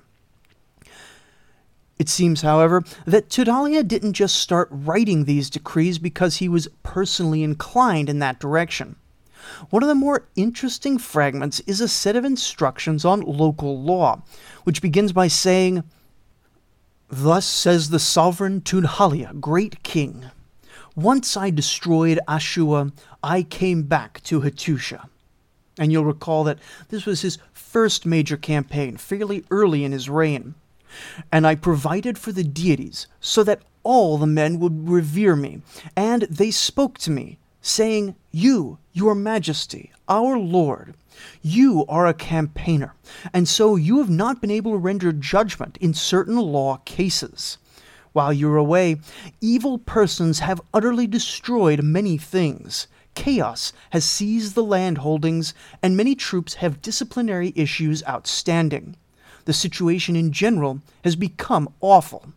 It 1.98 2.08
seems, 2.10 2.42
however, 2.42 2.84
that 3.06 3.30
Tudhaliya 3.30 3.88
didn't 3.88 4.12
just 4.12 4.36
start 4.36 4.68
writing 4.70 5.24
these 5.24 5.48
decrees 5.48 5.98
because 5.98 6.36
he 6.36 6.48
was 6.48 6.68
personally 6.82 7.42
inclined 7.42 8.10
in 8.10 8.18
that 8.18 8.38
direction. 8.38 8.96
One 9.70 9.82
of 9.82 9.88
the 9.88 9.94
more 9.94 10.26
interesting 10.36 10.98
fragments 10.98 11.60
is 11.60 11.80
a 11.80 11.88
set 11.88 12.16
of 12.16 12.24
instructions 12.24 13.04
on 13.04 13.20
local 13.20 13.80
law, 13.80 14.22
which 14.64 14.82
begins 14.82 15.12
by 15.12 15.28
saying, 15.28 15.84
Thus 17.08 17.46
says 17.46 17.90
the 17.90 17.98
sovereign 17.98 18.60
Tudhaliya, 18.60 19.40
great 19.40 19.82
king. 19.82 20.26
Once 20.96 21.36
I 21.36 21.50
destroyed 21.50 22.18
Ashua, 22.26 22.92
I 23.22 23.42
came 23.42 23.82
back 23.82 24.22
to 24.24 24.40
Hattusha. 24.40 25.08
And 25.78 25.92
you'll 25.92 26.04
recall 26.04 26.42
that 26.44 26.58
this 26.88 27.06
was 27.06 27.20
his 27.20 27.38
first 27.52 28.06
major 28.06 28.36
campaign, 28.36 28.96
fairly 28.96 29.44
early 29.50 29.84
in 29.84 29.92
his 29.92 30.08
reign. 30.08 30.54
And 31.30 31.46
I 31.46 31.54
provided 31.54 32.18
for 32.18 32.32
the 32.32 32.44
deities, 32.44 33.06
so 33.20 33.44
that 33.44 33.62
all 33.82 34.16
the 34.16 34.26
men 34.26 34.58
would 34.58 34.88
revere 34.88 35.36
me. 35.36 35.60
And 35.94 36.22
they 36.22 36.50
spoke 36.50 36.98
to 36.98 37.10
me, 37.10 37.38
saying, 37.60 38.16
You, 38.32 38.78
your 38.96 39.14
majesty, 39.14 39.92
our 40.08 40.38
lord, 40.38 40.94
you 41.42 41.84
are 41.86 42.06
a 42.06 42.14
campaigner, 42.14 42.94
and 43.30 43.46
so 43.46 43.76
you 43.76 43.98
have 43.98 44.08
not 44.08 44.40
been 44.40 44.50
able 44.50 44.72
to 44.72 44.78
render 44.78 45.12
judgment 45.12 45.76
in 45.82 45.92
certain 45.92 46.36
law 46.36 46.78
cases. 46.86 47.58
While 48.14 48.32
you're 48.32 48.56
away, 48.56 48.96
evil 49.42 49.76
persons 49.76 50.38
have 50.38 50.62
utterly 50.72 51.06
destroyed 51.06 51.82
many 51.82 52.16
things. 52.16 52.86
Chaos 53.14 53.74
has 53.90 54.06
seized 54.06 54.54
the 54.54 54.64
land 54.64 54.98
holdings, 54.98 55.52
and 55.82 55.94
many 55.94 56.14
troops 56.14 56.54
have 56.54 56.80
disciplinary 56.80 57.52
issues 57.54 58.02
outstanding. 58.08 58.96
The 59.44 59.52
situation 59.52 60.16
in 60.16 60.32
general 60.32 60.80
has 61.04 61.16
become 61.16 61.68
awful. 61.82 62.32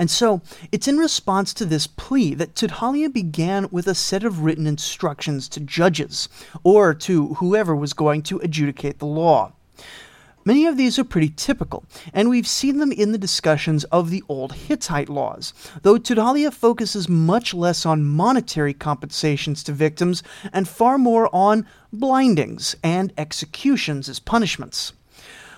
And 0.00 0.10
so, 0.10 0.40
it's 0.72 0.88
in 0.88 0.96
response 0.96 1.52
to 1.52 1.66
this 1.66 1.86
plea 1.86 2.32
that 2.32 2.54
Tudhaliya 2.54 3.12
began 3.12 3.68
with 3.70 3.86
a 3.86 3.94
set 3.94 4.24
of 4.24 4.40
written 4.40 4.66
instructions 4.66 5.46
to 5.50 5.60
judges, 5.60 6.30
or 6.64 6.94
to 6.94 7.34
whoever 7.34 7.76
was 7.76 7.92
going 7.92 8.22
to 8.22 8.38
adjudicate 8.38 8.98
the 8.98 9.04
law. 9.04 9.52
Many 10.42 10.64
of 10.64 10.78
these 10.78 10.98
are 10.98 11.04
pretty 11.04 11.28
typical, 11.36 11.84
and 12.14 12.30
we've 12.30 12.46
seen 12.46 12.78
them 12.78 12.92
in 12.92 13.12
the 13.12 13.18
discussions 13.18 13.84
of 13.92 14.08
the 14.08 14.24
old 14.26 14.54
Hittite 14.54 15.10
laws, 15.10 15.52
though 15.82 15.98
Tudhaliya 15.98 16.54
focuses 16.54 17.06
much 17.06 17.52
less 17.52 17.84
on 17.84 18.02
monetary 18.02 18.72
compensations 18.72 19.62
to 19.64 19.72
victims 19.72 20.22
and 20.50 20.66
far 20.66 20.96
more 20.96 21.28
on 21.30 21.66
blindings 21.92 22.74
and 22.82 23.12
executions 23.18 24.08
as 24.08 24.18
punishments. 24.18 24.94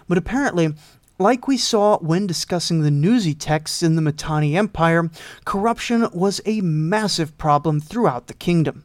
But 0.09 0.19
apparently, 0.19 0.75
like 1.19 1.47
we 1.47 1.57
saw 1.57 1.99
when 1.99 2.27
discussing 2.27 2.83
the 2.83 2.91
Nuzi 2.91 3.35
texts 3.39 3.83
in 3.83 3.97
the 3.97 4.03
Mitanni 4.03 4.57
Empire, 4.57 5.11
corruption 5.45 6.09
was 6.13 6.41
a 6.45 6.61
massive 6.61 7.37
problem 7.39 7.81
throughout 7.81 8.27
the 8.27 8.35
kingdom. 8.35 8.85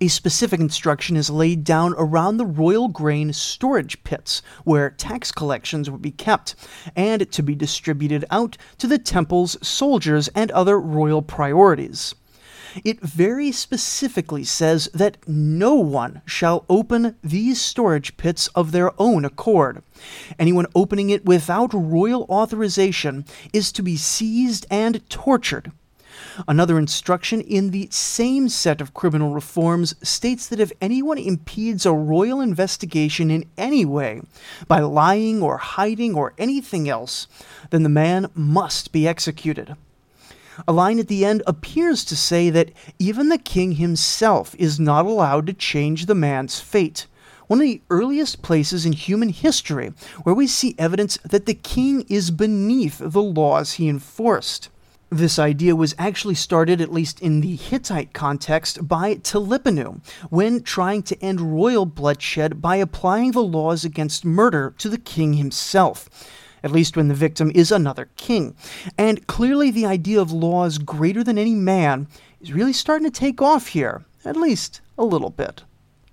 A 0.00 0.08
specific 0.08 0.60
instruction 0.60 1.16
is 1.16 1.30
laid 1.30 1.64
down 1.64 1.94
around 1.96 2.36
the 2.36 2.44
royal 2.44 2.88
grain 2.88 3.32
storage 3.32 4.04
pits, 4.04 4.42
where 4.64 4.90
tax 4.90 5.32
collections 5.32 5.88
would 5.88 6.02
be 6.02 6.10
kept, 6.10 6.54
and 6.94 7.30
to 7.32 7.42
be 7.42 7.54
distributed 7.54 8.24
out 8.30 8.58
to 8.78 8.86
the 8.86 8.98
temples, 8.98 9.56
soldiers, 9.66 10.28
and 10.34 10.50
other 10.50 10.78
royal 10.78 11.22
priorities 11.22 12.14
it 12.84 13.00
very 13.00 13.52
specifically 13.52 14.44
says 14.44 14.88
that 14.94 15.16
no 15.26 15.74
one 15.74 16.22
shall 16.26 16.64
open 16.68 17.16
these 17.22 17.60
storage 17.60 18.16
pits 18.16 18.48
of 18.48 18.72
their 18.72 18.92
own 19.00 19.24
accord. 19.24 19.82
Anyone 20.38 20.66
opening 20.74 21.10
it 21.10 21.24
without 21.24 21.72
royal 21.74 22.24
authorization 22.28 23.24
is 23.52 23.72
to 23.72 23.82
be 23.82 23.96
seized 23.96 24.66
and 24.70 25.08
tortured. 25.08 25.72
Another 26.46 26.78
instruction 26.78 27.40
in 27.40 27.70
the 27.70 27.88
same 27.90 28.48
set 28.48 28.80
of 28.80 28.94
criminal 28.94 29.34
reforms 29.34 29.94
states 30.06 30.46
that 30.48 30.60
if 30.60 30.72
anyone 30.80 31.18
impedes 31.18 31.84
a 31.84 31.92
royal 31.92 32.40
investigation 32.40 33.30
in 33.30 33.44
any 33.56 33.84
way, 33.84 34.22
by 34.68 34.80
lying 34.80 35.42
or 35.42 35.56
hiding 35.58 36.14
or 36.14 36.34
anything 36.38 36.88
else, 36.88 37.26
then 37.70 37.82
the 37.82 37.88
man 37.88 38.30
must 38.34 38.92
be 38.92 39.06
executed. 39.06 39.76
A 40.66 40.72
line 40.72 40.98
at 40.98 41.08
the 41.08 41.24
end 41.24 41.42
appears 41.46 42.04
to 42.04 42.16
say 42.16 42.50
that 42.50 42.70
even 42.98 43.28
the 43.28 43.38
king 43.38 43.72
himself 43.72 44.54
is 44.58 44.78
not 44.78 45.06
allowed 45.06 45.46
to 45.46 45.52
change 45.52 46.06
the 46.06 46.14
man's 46.14 46.60
fate 46.60 47.06
one 47.52 47.60
of 47.60 47.66
the 47.66 47.82
earliest 47.90 48.40
places 48.40 48.86
in 48.86 48.92
human 48.92 49.28
history 49.28 49.92
where 50.22 50.34
we 50.34 50.46
see 50.46 50.74
evidence 50.78 51.18
that 51.18 51.44
the 51.44 51.52
king 51.52 52.00
is 52.08 52.30
beneath 52.30 52.96
the 52.98 53.22
laws 53.22 53.74
he 53.74 53.90
enforced. 53.90 54.70
This 55.10 55.38
idea 55.38 55.76
was 55.76 55.94
actually 55.98 56.36
started, 56.36 56.80
at 56.80 56.90
least 56.90 57.20
in 57.20 57.42
the 57.42 57.56
Hittite 57.56 58.14
context, 58.14 58.88
by 58.88 59.16
Telipinu 59.16 60.00
when 60.30 60.62
trying 60.62 61.02
to 61.02 61.22
end 61.22 61.42
royal 61.42 61.84
bloodshed 61.84 62.62
by 62.62 62.76
applying 62.76 63.32
the 63.32 63.42
laws 63.42 63.84
against 63.84 64.24
murder 64.24 64.74
to 64.78 64.88
the 64.88 64.96
king 64.96 65.34
himself 65.34 66.08
at 66.62 66.70
least 66.72 66.96
when 66.96 67.08
the 67.08 67.14
victim 67.14 67.50
is 67.54 67.72
another 67.72 68.08
king. 68.16 68.54
And 68.96 69.26
clearly, 69.26 69.70
the 69.70 69.86
idea 69.86 70.20
of 70.20 70.32
laws 70.32 70.78
greater 70.78 71.24
than 71.24 71.38
any 71.38 71.54
man 71.54 72.06
is 72.40 72.52
really 72.52 72.72
starting 72.72 73.10
to 73.10 73.20
take 73.20 73.40
off 73.40 73.68
here, 73.68 74.04
at 74.24 74.36
least 74.36 74.80
a 74.98 75.04
little 75.04 75.30
bit. 75.30 75.62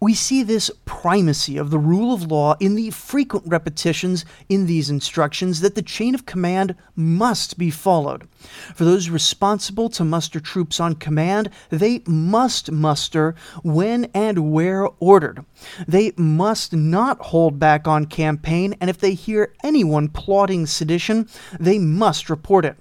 We 0.02 0.14
see 0.14 0.44
this 0.44 0.72
primacy 0.86 1.58
of 1.58 1.72
the 1.72 1.78
rule 1.78 2.14
of 2.14 2.32
law 2.32 2.56
in 2.62 2.76
the 2.76 2.90
frequent 2.90 3.46
repetitions 3.46 4.24
in 4.48 4.66
these 4.66 4.90
instructions 4.90 5.60
that 5.60 5.76
the 5.76 5.82
chain 5.82 6.16
of 6.16 6.26
command 6.26 6.76
must 6.96 7.58
be 7.58 7.70
followed. 7.70 8.26
For 8.74 8.86
those 8.86 9.10
responsible 9.10 9.90
to 9.90 10.06
muster 10.06 10.40
troops 10.40 10.80
on 10.80 10.96
command, 10.96 11.50
they 11.70 12.02
must 12.08 12.72
muster 12.72 13.36
when 13.62 14.06
and 14.14 14.54
where 14.54 14.88
ordered. 15.02 15.44
They 15.86 16.14
must 16.16 16.72
not 16.72 17.20
hold 17.20 17.60
back 17.60 17.86
on 17.86 18.06
campaign, 18.06 18.76
and 18.80 18.90
if 18.90 19.00
they 19.00 19.14
hear 19.14 19.54
anyone 19.66 20.08
plotting 20.08 20.66
sedition, 20.66 21.28
they 21.60 21.78
must 21.78 22.30
report 22.30 22.64
it. 22.64 22.78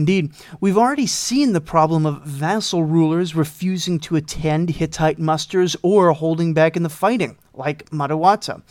Indeed, 0.00 0.32
we've 0.62 0.78
already 0.78 1.06
seen 1.06 1.52
the 1.52 1.60
problem 1.60 2.06
of 2.06 2.22
vassal 2.22 2.84
rulers 2.84 3.34
refusing 3.34 3.98
to 4.00 4.16
attend 4.16 4.70
Hittite 4.70 5.18
musters 5.18 5.76
or 5.82 6.12
holding 6.12 6.54
back 6.54 6.74
in 6.74 6.82
the 6.82 6.88
fighting, 6.88 7.36
like 7.52 7.90
Matawata. 7.90 8.62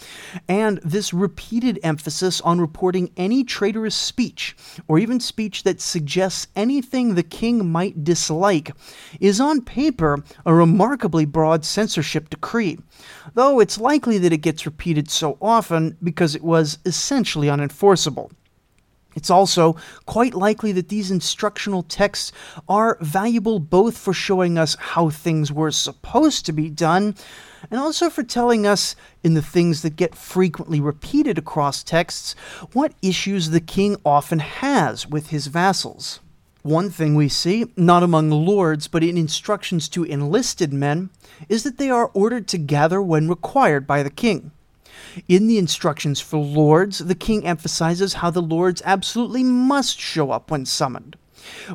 And 0.47 0.79
this 0.83 1.13
repeated 1.13 1.79
emphasis 1.83 2.41
on 2.41 2.59
reporting 2.59 3.11
any 3.15 3.43
traitorous 3.43 3.93
speech, 3.93 4.55
or 4.87 4.97
even 4.97 5.19
speech 5.19 5.61
that 5.61 5.79
suggests 5.79 6.47
anything 6.55 7.13
the 7.13 7.21
king 7.21 7.71
might 7.71 8.03
dislike, 8.03 8.71
is 9.19 9.39
on 9.39 9.61
paper 9.61 10.23
a 10.47 10.53
remarkably 10.55 11.25
broad 11.25 11.63
censorship 11.63 12.31
decree, 12.31 12.79
though 13.35 13.59
it's 13.59 13.77
likely 13.79 14.17
that 14.17 14.33
it 14.33 14.37
gets 14.37 14.65
repeated 14.65 15.11
so 15.11 15.37
often 15.39 15.95
because 16.01 16.33
it 16.33 16.43
was 16.43 16.79
essentially 16.85 17.49
unenforceable. 17.49 18.31
It's 19.19 19.29
also 19.29 19.75
quite 20.05 20.33
likely 20.33 20.71
that 20.71 20.87
these 20.87 21.11
instructional 21.11 21.83
texts 21.83 22.31
are 22.69 22.97
valuable 23.01 23.59
both 23.59 23.97
for 23.97 24.13
showing 24.13 24.57
us 24.57 24.77
how 24.79 25.09
things 25.09 25.51
were 25.51 25.71
supposed 25.71 26.45
to 26.45 26.53
be 26.53 26.69
done 26.69 27.15
and 27.69 27.81
also 27.81 28.09
for 28.09 28.23
telling 28.23 28.65
us, 28.65 28.95
in 29.21 29.33
the 29.33 29.41
things 29.41 29.81
that 29.81 29.97
get 29.97 30.15
frequently 30.15 30.79
repeated 30.79 31.37
across 31.37 31.83
texts, 31.83 32.33
what 32.71 32.93
issues 33.01 33.49
the 33.49 33.59
king 33.59 33.97
often 34.05 34.39
has 34.39 35.05
with 35.05 35.31
his 35.31 35.47
vassals. 35.47 36.21
One 36.61 36.89
thing 36.89 37.15
we 37.15 37.27
see, 37.27 37.65
not 37.75 38.01
among 38.01 38.29
lords 38.29 38.87
but 38.87 39.03
in 39.03 39.17
instructions 39.17 39.89
to 39.89 40.05
enlisted 40.05 40.71
men, 40.71 41.09
is 41.49 41.63
that 41.63 41.77
they 41.77 41.89
are 41.89 42.11
ordered 42.13 42.47
to 42.49 42.57
gather 42.57 43.01
when 43.01 43.27
required 43.27 43.85
by 43.85 44.01
the 44.01 44.09
king. 44.09 44.51
In 45.27 45.47
the 45.47 45.57
instructions 45.57 46.19
for 46.19 46.37
lords, 46.37 46.99
the 46.99 47.15
king 47.15 47.45
emphasizes 47.45 48.15
how 48.15 48.29
the 48.29 48.41
lords 48.41 48.81
absolutely 48.85 49.43
must 49.43 49.99
show 49.99 50.31
up 50.31 50.51
when 50.51 50.65
summoned. 50.65 51.15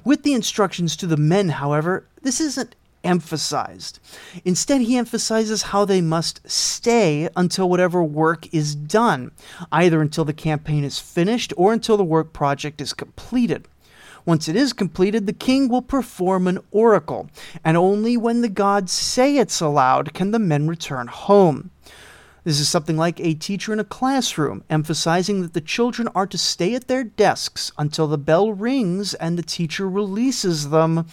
With 0.04 0.22
the 0.22 0.34
instructions 0.34 0.96
to 0.96 1.06
the 1.06 1.16
men, 1.16 1.48
however, 1.48 2.06
this 2.22 2.40
isn't 2.40 2.74
emphasized. 3.02 3.98
Instead, 4.44 4.80
he 4.80 4.96
emphasizes 4.96 5.62
how 5.62 5.84
they 5.84 6.00
must 6.00 6.40
stay 6.50 7.28
until 7.36 7.68
whatever 7.68 8.02
work 8.02 8.52
is 8.52 8.74
done, 8.74 9.30
either 9.70 10.00
until 10.00 10.24
the 10.24 10.32
campaign 10.32 10.84
is 10.84 10.98
finished 10.98 11.52
or 11.56 11.72
until 11.72 11.96
the 11.96 12.04
work 12.04 12.32
project 12.32 12.80
is 12.80 12.92
completed. 12.92 13.68
Once 14.26 14.48
it 14.48 14.56
is 14.56 14.72
completed, 14.72 15.26
the 15.26 15.34
king 15.34 15.68
will 15.68 15.82
perform 15.82 16.48
an 16.48 16.58
oracle, 16.70 17.28
and 17.62 17.76
only 17.76 18.16
when 18.16 18.40
the 18.40 18.48
gods 18.48 18.90
say 18.90 19.36
it's 19.36 19.60
allowed 19.60 20.14
can 20.14 20.30
the 20.30 20.38
men 20.38 20.66
return 20.66 21.06
home. 21.08 21.70
This 22.44 22.60
is 22.60 22.68
something 22.68 22.98
like 22.98 23.18
a 23.20 23.32
teacher 23.32 23.72
in 23.72 23.80
a 23.80 23.84
classroom 23.84 24.64
emphasizing 24.68 25.40
that 25.40 25.54
the 25.54 25.62
children 25.62 26.08
are 26.14 26.26
to 26.26 26.36
stay 26.36 26.74
at 26.74 26.88
their 26.88 27.02
desks 27.02 27.72
until 27.78 28.06
the 28.06 28.18
bell 28.18 28.52
rings 28.52 29.14
and 29.14 29.38
the 29.38 29.42
teacher 29.42 29.88
releases 29.88 30.68
them, 30.68 31.06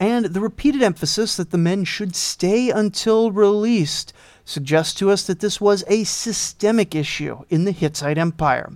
and 0.00 0.26
the 0.26 0.40
repeated 0.40 0.82
emphasis 0.82 1.36
that 1.36 1.52
the 1.52 1.58
men 1.58 1.84
should 1.84 2.16
stay 2.16 2.70
until 2.70 3.30
released 3.30 4.12
suggests 4.44 4.94
to 4.94 5.10
us 5.10 5.24
that 5.28 5.38
this 5.38 5.60
was 5.60 5.84
a 5.86 6.02
systemic 6.02 6.96
issue 6.96 7.44
in 7.48 7.64
the 7.64 7.72
Hittite 7.72 8.18
Empire. 8.18 8.72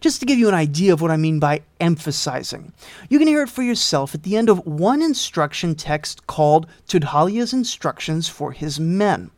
Just 0.00 0.18
to 0.18 0.26
give 0.26 0.38
you 0.38 0.48
an 0.48 0.54
idea 0.54 0.92
of 0.92 1.00
what 1.00 1.12
I 1.12 1.16
mean 1.16 1.38
by 1.38 1.62
emphasizing, 1.78 2.72
you 3.08 3.20
can 3.20 3.28
hear 3.28 3.42
it 3.42 3.48
for 3.48 3.62
yourself 3.62 4.16
at 4.16 4.24
the 4.24 4.36
end 4.36 4.48
of 4.48 4.66
one 4.66 5.00
instruction 5.00 5.76
text 5.76 6.26
called 6.26 6.66
Tudhaliya's 6.88 7.52
Instructions 7.52 8.28
for 8.28 8.50
His 8.50 8.80
Men. 8.80 9.30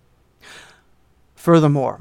Furthermore, 1.38 2.01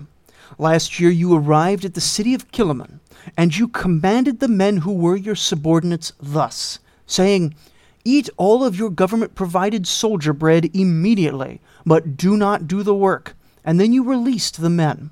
last 0.57 0.99
year 0.99 1.11
you 1.11 1.31
arrived 1.35 1.85
at 1.85 1.93
the 1.93 2.01
city 2.01 2.33
of 2.33 2.51
Kiliman, 2.51 2.99
and 3.37 3.55
you 3.55 3.67
commanded 3.67 4.39
the 4.39 4.47
men 4.47 4.77
who 4.77 4.91
were 4.91 5.15
your 5.15 5.35
subordinates 5.35 6.11
thus, 6.19 6.79
saying, 7.05 7.53
Eat 8.03 8.31
all 8.37 8.63
of 8.63 8.75
your 8.75 8.89
government 8.89 9.35
provided 9.35 9.85
soldier 9.85 10.33
bread 10.33 10.75
immediately, 10.75 11.61
but 11.85 12.17
do 12.17 12.35
not 12.35 12.67
do 12.67 12.81
the 12.81 12.95
work. 12.95 13.35
And 13.63 13.79
then 13.79 13.93
you 13.93 14.03
released 14.03 14.59
the 14.59 14.71
men. 14.71 15.11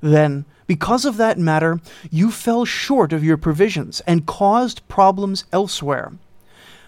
Then, 0.00 0.44
because 0.66 1.04
of 1.04 1.16
that 1.18 1.38
matter, 1.38 1.80
you 2.10 2.32
fell 2.32 2.64
short 2.64 3.12
of 3.12 3.22
your 3.22 3.36
provisions 3.36 4.00
and 4.08 4.26
caused 4.26 4.86
problems 4.88 5.44
elsewhere. 5.52 6.12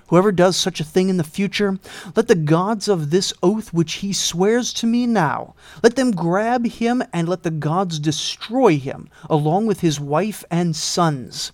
Whoever 0.09 0.33
does 0.33 0.57
such 0.57 0.81
a 0.81 0.85
thing 0.85 1.09
in 1.09 1.17
the 1.17 1.25
future, 1.25 1.79
let 2.15 2.29
the 2.29 2.35
gods 2.35 2.89
of 2.89 3.11
this 3.11 3.33
oath 3.43 3.73
which 3.73 3.95
he 3.95 4.13
swears 4.13 4.73
to 4.75 4.87
me 4.87 5.07
now, 5.07 5.55
let 5.83 5.97
them 5.97 6.11
grab 6.11 6.67
him 6.67 7.03
and 7.13 7.29
let 7.29 7.43
the 7.43 7.51
gods 7.51 7.99
destroy 7.99 8.79
him, 8.79 9.09
along 9.31 9.67
with 9.67 9.81
his 9.81 9.99
wife 9.99 10.45
and 10.51 10.77
sons. 10.77 11.53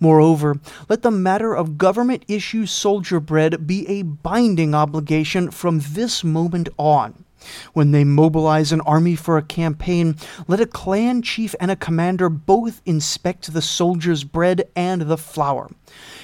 Moreover, 0.00 0.60
let 0.88 1.02
the 1.02 1.10
matter 1.10 1.54
of 1.54 1.76
government 1.76 2.24
issue 2.28 2.66
soldier 2.66 3.20
bread 3.20 3.66
be 3.66 3.86
a 3.88 4.02
binding 4.02 4.74
obligation 4.74 5.50
from 5.50 5.80
this 5.80 6.22
moment 6.22 6.68
on. 6.78 7.24
When 7.72 7.92
they 7.92 8.04
mobilize 8.04 8.72
an 8.72 8.80
army 8.82 9.14
for 9.14 9.38
a 9.38 9.42
campaign, 9.42 10.16
let 10.46 10.60
a 10.60 10.66
clan 10.66 11.22
chief 11.22 11.54
and 11.60 11.70
a 11.70 11.76
commander 11.76 12.28
both 12.28 12.82
inspect 12.84 13.52
the 13.52 13.62
soldier's 13.62 14.24
bread 14.24 14.68
and 14.74 15.02
the 15.02 15.18
flour. 15.18 15.70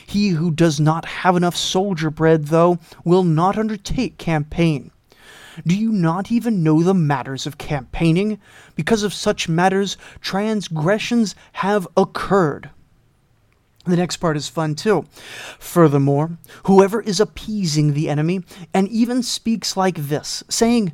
He 0.07 0.31
who 0.31 0.50
does 0.50 0.81
not 0.81 1.05
have 1.05 1.37
enough 1.37 1.57
soldier 1.57 2.11
bread, 2.11 2.46
though, 2.46 2.79
will 3.05 3.24
not 3.24 3.57
undertake 3.57 4.18
campaign. 4.18 4.90
Do 5.64 5.77
you 5.77 5.92
not 5.92 6.33
even 6.33 6.64
know 6.64 6.83
the 6.83 6.94
matters 6.94 7.46
of 7.46 7.59
campaigning? 7.59 8.40
Because 8.74 9.05
of 9.05 9.14
such 9.14 9.48
matters, 9.48 9.96
transgressions 10.20 11.37
have 11.53 11.87
occurred. 11.96 12.70
The 13.85 13.97
next 13.97 14.16
part 14.16 14.37
is 14.37 14.49
fun 14.49 14.75
too. 14.75 15.05
Furthermore, 15.59 16.38
whoever 16.64 17.03
is 17.03 17.20
appeasing 17.20 17.92
the 17.92 18.09
enemy 18.09 18.42
and 18.73 18.88
even 18.88 19.23
speaks 19.23 19.77
like 19.77 19.97
this, 19.97 20.42
saying, 20.49 20.92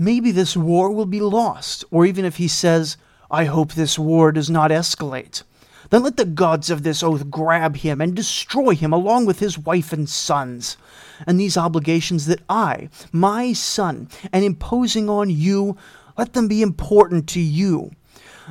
Maybe 0.00 0.30
this 0.30 0.56
war 0.56 0.92
will 0.92 1.06
be 1.06 1.20
lost, 1.20 1.84
or 1.90 2.06
even 2.06 2.24
if 2.24 2.36
he 2.36 2.46
says, 2.46 2.96
I 3.30 3.46
hope 3.46 3.72
this 3.72 3.98
war 3.98 4.30
does 4.30 4.48
not 4.48 4.70
escalate, 4.70 5.42
then 5.90 6.04
let 6.04 6.16
the 6.16 6.24
gods 6.24 6.70
of 6.70 6.84
this 6.84 7.02
oath 7.02 7.30
grab 7.30 7.76
him 7.76 8.00
and 8.00 8.14
destroy 8.14 8.76
him 8.76 8.92
along 8.92 9.26
with 9.26 9.40
his 9.40 9.58
wife 9.58 9.92
and 9.92 10.08
sons. 10.08 10.76
And 11.26 11.40
these 11.40 11.56
obligations 11.56 12.26
that 12.26 12.40
I, 12.48 12.90
my 13.10 13.52
son, 13.52 14.08
am 14.32 14.44
imposing 14.44 15.10
on 15.10 15.30
you, 15.30 15.76
let 16.16 16.32
them 16.32 16.46
be 16.46 16.62
important 16.62 17.28
to 17.30 17.40
you. 17.40 17.90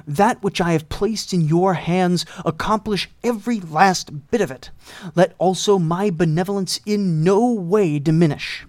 That 0.05 0.43
which 0.43 0.61
I 0.61 0.73
have 0.73 0.89
placed 0.89 1.33
in 1.33 1.41
your 1.41 1.73
hands, 1.73 2.25
accomplish 2.45 3.09
every 3.23 3.59
last 3.59 4.29
bit 4.29 4.41
of 4.41 4.51
it. 4.51 4.69
Let 5.15 5.33
also 5.37 5.79
my 5.79 6.09
benevolence 6.09 6.79
in 6.85 7.23
no 7.23 7.51
way 7.51 7.99
diminish. 7.99 8.65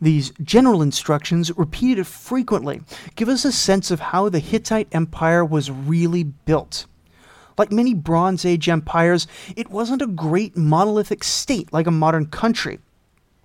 These 0.00 0.32
general 0.42 0.82
instructions, 0.82 1.56
repeated 1.56 2.06
frequently, 2.06 2.80
give 3.14 3.28
us 3.28 3.44
a 3.44 3.52
sense 3.52 3.90
of 3.90 4.00
how 4.00 4.28
the 4.28 4.40
Hittite 4.40 4.88
Empire 4.92 5.44
was 5.44 5.70
really 5.70 6.24
built. 6.24 6.86
Like 7.56 7.70
many 7.70 7.94
Bronze 7.94 8.44
Age 8.44 8.68
empires, 8.68 9.28
it 9.54 9.70
wasn't 9.70 10.02
a 10.02 10.06
great 10.08 10.56
monolithic 10.56 11.22
state 11.22 11.72
like 11.72 11.86
a 11.86 11.92
modern 11.92 12.26
country. 12.26 12.80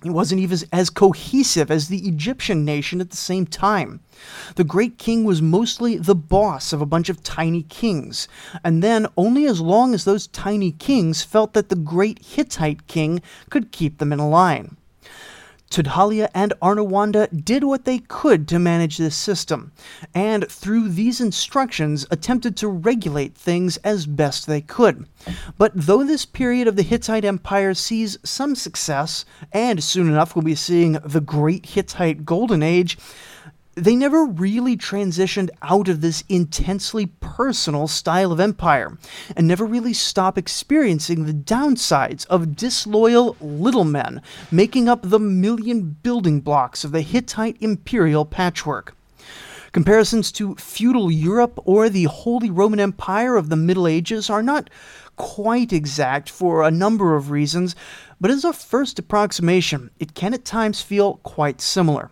It 0.04 0.12
wasn't 0.12 0.42
even 0.42 0.60
as 0.72 0.92
cohesive 0.92 1.72
as 1.72 1.88
the 1.88 2.08
Egyptian 2.08 2.64
nation 2.64 3.02
at 3.02 3.10
the 3.10 3.18
same 3.18 3.48
time. 3.48 4.02
The 4.56 4.64
great 4.64 5.00
king 5.00 5.24
was 5.24 5.42
mostly 5.42 5.98
the 5.98 6.14
boss 6.14 6.72
of 6.72 6.82
a 6.82 6.86
bunch 6.86 7.10
of 7.10 7.24
tiny 7.24 7.64
kings, 7.64 8.28
and 8.64 8.84
then 8.84 9.08
only 9.18 9.48
as 9.48 9.60
long 9.60 9.96
as 9.96 10.06
those 10.06 10.28
tiny 10.28 10.72
kings 10.72 11.24
felt 11.24 11.54
that 11.54 11.70
the 11.70 11.76
great 11.76 12.24
Hittite 12.24 12.86
king 12.86 13.24
could 13.50 13.72
keep 13.72 13.98
them 13.98 14.14
in 14.14 14.20
line. 14.20 14.78
Tudhaliya 15.70 16.30
and 16.34 16.54
Arnawanda 16.62 17.44
did 17.44 17.64
what 17.64 17.86
they 17.86 18.00
could 18.00 18.48
to 18.48 18.60
manage 18.60 18.98
this 18.98 19.16
system, 19.16 19.72
and 20.14 20.50
through 20.50 20.90
these 20.90 21.20
instructions 21.20 22.06
attempted 22.10 22.56
to 22.58 22.68
regulate 22.68 23.36
things 23.36 23.78
as 23.78 24.06
best 24.06 24.48
they 24.48 24.62
could. 24.62 25.06
But 25.58 25.72
though 25.76 26.04
this 26.04 26.26
period 26.26 26.68
of 26.68 26.76
the 26.76 26.84
Hittite 26.84 27.26
Empire 27.26 27.74
sees 27.74 28.18
some 28.24 28.56
success, 28.56 29.26
and 29.52 29.84
soon 29.84 30.08
enough 30.08 30.36
we'll 30.36 30.44
be 30.44 30.56
seeing 30.56 30.94
the 31.04 31.22
Great 31.22 31.66
Hittite 31.66 32.26
Golden 32.26 32.64
Age, 32.64 32.98
they 33.78 33.96
never 33.96 34.26
really 34.26 34.76
transitioned 34.76 35.52
out 35.62 35.88
of 35.88 36.02
this 36.02 36.24
intensely 36.28 37.06
personal 37.20 37.88
style 37.88 38.32
of 38.32 38.40
empire 38.40 38.98
and 39.36 39.48
never 39.48 39.66
really 39.66 39.94
stop 39.94 40.36
experiencing 40.36 41.26
the 41.26 41.34
downsides 41.34 42.26
of 42.26 42.56
disloyal 42.56 43.38
little 43.40 43.84
men 43.84 44.20
making 44.50 44.90
up 44.90 45.02
the 45.04 45.20
million 45.20 45.96
building 46.02 46.42
blocks 46.42 46.84
of 46.84 46.92
the 46.92 47.02
Hittite 47.02 47.56
imperial 47.62 48.26
patchwork. 48.26 48.96
Comparisons 49.74 50.32
to 50.32 50.56
feudal 50.56 51.12
Europe 51.12 51.60
or 51.64 51.88
the 51.88 52.06
Holy 52.06 52.50
Roman 52.50 52.80
Empire 52.80 53.36
of 53.36 53.50
the 53.50 53.56
Middle 53.56 53.88
Ages 53.88 54.28
are 54.28 54.42
not 54.42 54.72
quite 55.18 55.72
exact 55.72 56.32
for 56.32 56.64
a 56.64 56.72
number 56.72 57.16
of 57.16 57.30
reasons, 57.30 57.76
but 58.20 58.32
as 58.32 58.44
a 58.44 58.54
first 58.54 58.98
approximation, 58.98 59.92
it 60.00 60.16
can 60.16 60.34
at 60.34 60.46
times 60.46 60.82
feel 60.82 61.18
quite 61.18 61.62
similar. 61.62 62.10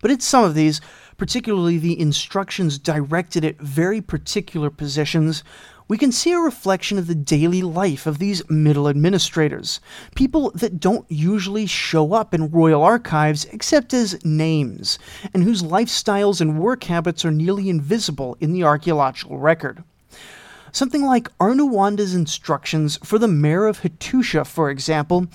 But 0.00 0.10
in 0.10 0.20
some 0.20 0.44
of 0.44 0.54
these, 0.54 0.80
particularly 1.16 1.78
the 1.78 1.98
instructions 1.98 2.78
directed 2.78 3.44
at 3.44 3.58
very 3.58 4.00
particular 4.00 4.70
positions, 4.70 5.42
we 5.88 5.98
can 5.98 6.10
see 6.10 6.32
a 6.32 6.38
reflection 6.38 6.98
of 6.98 7.06
the 7.06 7.14
daily 7.14 7.62
life 7.62 8.06
of 8.06 8.18
these 8.18 8.48
middle 8.50 8.88
administrators, 8.88 9.80
people 10.16 10.50
that 10.54 10.80
don't 10.80 11.08
usually 11.08 11.66
show 11.66 12.12
up 12.12 12.34
in 12.34 12.50
royal 12.50 12.82
archives 12.82 13.44
except 13.46 13.94
as 13.94 14.24
names, 14.24 14.98
and 15.32 15.44
whose 15.44 15.62
lifestyles 15.62 16.40
and 16.40 16.58
work 16.58 16.84
habits 16.84 17.24
are 17.24 17.30
nearly 17.30 17.68
invisible 17.68 18.36
in 18.40 18.52
the 18.52 18.64
archaeological 18.64 19.38
record. 19.38 19.84
Something 20.76 21.06
like 21.06 21.30
Arnuwanda's 21.38 22.14
instructions 22.14 22.98
for 23.02 23.18
the 23.18 23.26
mayor 23.26 23.64
of 23.64 23.80
Hattusha, 23.80 24.46
for 24.46 24.68
example, 24.68 25.26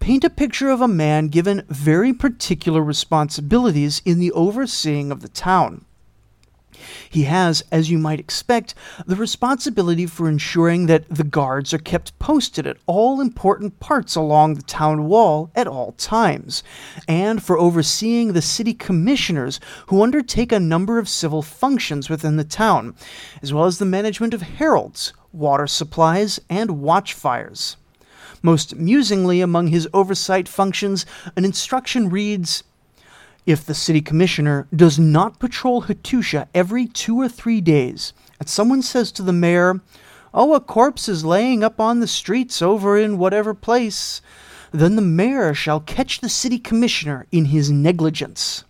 paint 0.00 0.24
a 0.24 0.28
picture 0.28 0.70
of 0.70 0.80
a 0.80 0.88
man 0.88 1.28
given 1.28 1.62
very 1.68 2.12
particular 2.12 2.82
responsibilities 2.82 4.02
in 4.04 4.18
the 4.18 4.32
overseeing 4.32 5.12
of 5.12 5.20
the 5.20 5.28
town. 5.28 5.84
He 7.08 7.24
has, 7.24 7.62
as 7.72 7.90
you 7.90 7.98
might 7.98 8.20
expect, 8.20 8.74
the 9.06 9.16
responsibility 9.16 10.06
for 10.06 10.28
ensuring 10.28 10.86
that 10.86 11.08
the 11.08 11.24
guards 11.24 11.72
are 11.74 11.78
kept 11.78 12.18
posted 12.18 12.66
at 12.66 12.76
all 12.86 13.20
important 13.20 13.80
parts 13.80 14.14
along 14.14 14.54
the 14.54 14.62
town 14.62 15.06
wall 15.06 15.50
at 15.54 15.66
all 15.66 15.92
times, 15.92 16.62
and 17.06 17.42
for 17.42 17.58
overseeing 17.58 18.32
the 18.32 18.42
city 18.42 18.74
commissioners 18.74 19.60
who 19.86 20.02
undertake 20.02 20.52
a 20.52 20.60
number 20.60 20.98
of 20.98 21.08
civil 21.08 21.42
functions 21.42 22.08
within 22.08 22.36
the 22.36 22.44
town, 22.44 22.94
as 23.42 23.52
well 23.52 23.64
as 23.64 23.78
the 23.78 23.84
management 23.84 24.34
of 24.34 24.42
heralds, 24.42 25.12
water 25.32 25.66
supplies, 25.66 26.40
and 26.48 26.70
watchfires. 26.70 27.76
Most 28.42 28.72
amusingly, 28.72 29.40
among 29.40 29.68
his 29.68 29.88
oversight 29.92 30.46
functions, 30.46 31.04
an 31.36 31.44
instruction 31.44 32.08
reads 32.08 32.62
if 33.48 33.64
the 33.64 33.72
city 33.72 34.02
commissioner 34.02 34.68
does 34.76 34.98
not 34.98 35.38
patrol 35.38 35.84
Hattusha 35.84 36.46
every 36.54 36.86
two 36.86 37.18
or 37.18 37.30
three 37.30 37.62
days, 37.62 38.12
and 38.38 38.46
someone 38.46 38.82
says 38.82 39.10
to 39.12 39.22
the 39.22 39.32
mayor, 39.32 39.80
Oh, 40.34 40.54
a 40.54 40.60
corpse 40.60 41.08
is 41.08 41.24
laying 41.24 41.64
up 41.64 41.80
on 41.80 42.00
the 42.00 42.06
streets 42.06 42.60
over 42.60 42.98
in 42.98 43.16
whatever 43.16 43.54
place, 43.54 44.20
then 44.70 44.96
the 44.96 45.02
mayor 45.02 45.54
shall 45.54 45.80
catch 45.80 46.20
the 46.20 46.28
city 46.28 46.58
commissioner 46.58 47.26
in 47.32 47.46
his 47.46 47.70
negligence. 47.70 48.64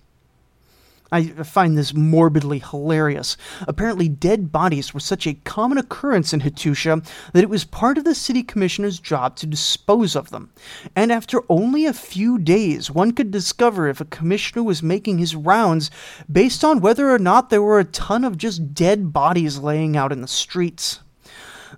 I 1.10 1.24
find 1.24 1.76
this 1.76 1.94
morbidly 1.94 2.58
hilarious. 2.58 3.36
Apparently, 3.66 4.08
dead 4.08 4.52
bodies 4.52 4.92
were 4.92 5.00
such 5.00 5.26
a 5.26 5.34
common 5.34 5.78
occurrence 5.78 6.32
in 6.32 6.40
Hattusha 6.40 7.04
that 7.32 7.42
it 7.42 7.48
was 7.48 7.64
part 7.64 7.96
of 7.96 8.04
the 8.04 8.14
city 8.14 8.42
commissioner's 8.42 9.00
job 9.00 9.36
to 9.36 9.46
dispose 9.46 10.14
of 10.14 10.30
them. 10.30 10.50
And 10.94 11.10
after 11.10 11.42
only 11.48 11.86
a 11.86 11.92
few 11.92 12.38
days, 12.38 12.90
one 12.90 13.12
could 13.12 13.30
discover 13.30 13.88
if 13.88 14.00
a 14.00 14.04
commissioner 14.04 14.62
was 14.62 14.82
making 14.82 15.18
his 15.18 15.34
rounds 15.34 15.90
based 16.30 16.62
on 16.62 16.80
whether 16.80 17.10
or 17.10 17.18
not 17.18 17.48
there 17.48 17.62
were 17.62 17.80
a 17.80 17.84
ton 17.84 18.24
of 18.24 18.36
just 18.36 18.74
dead 18.74 19.12
bodies 19.12 19.58
laying 19.58 19.96
out 19.96 20.12
in 20.12 20.20
the 20.20 20.28
streets. 20.28 21.00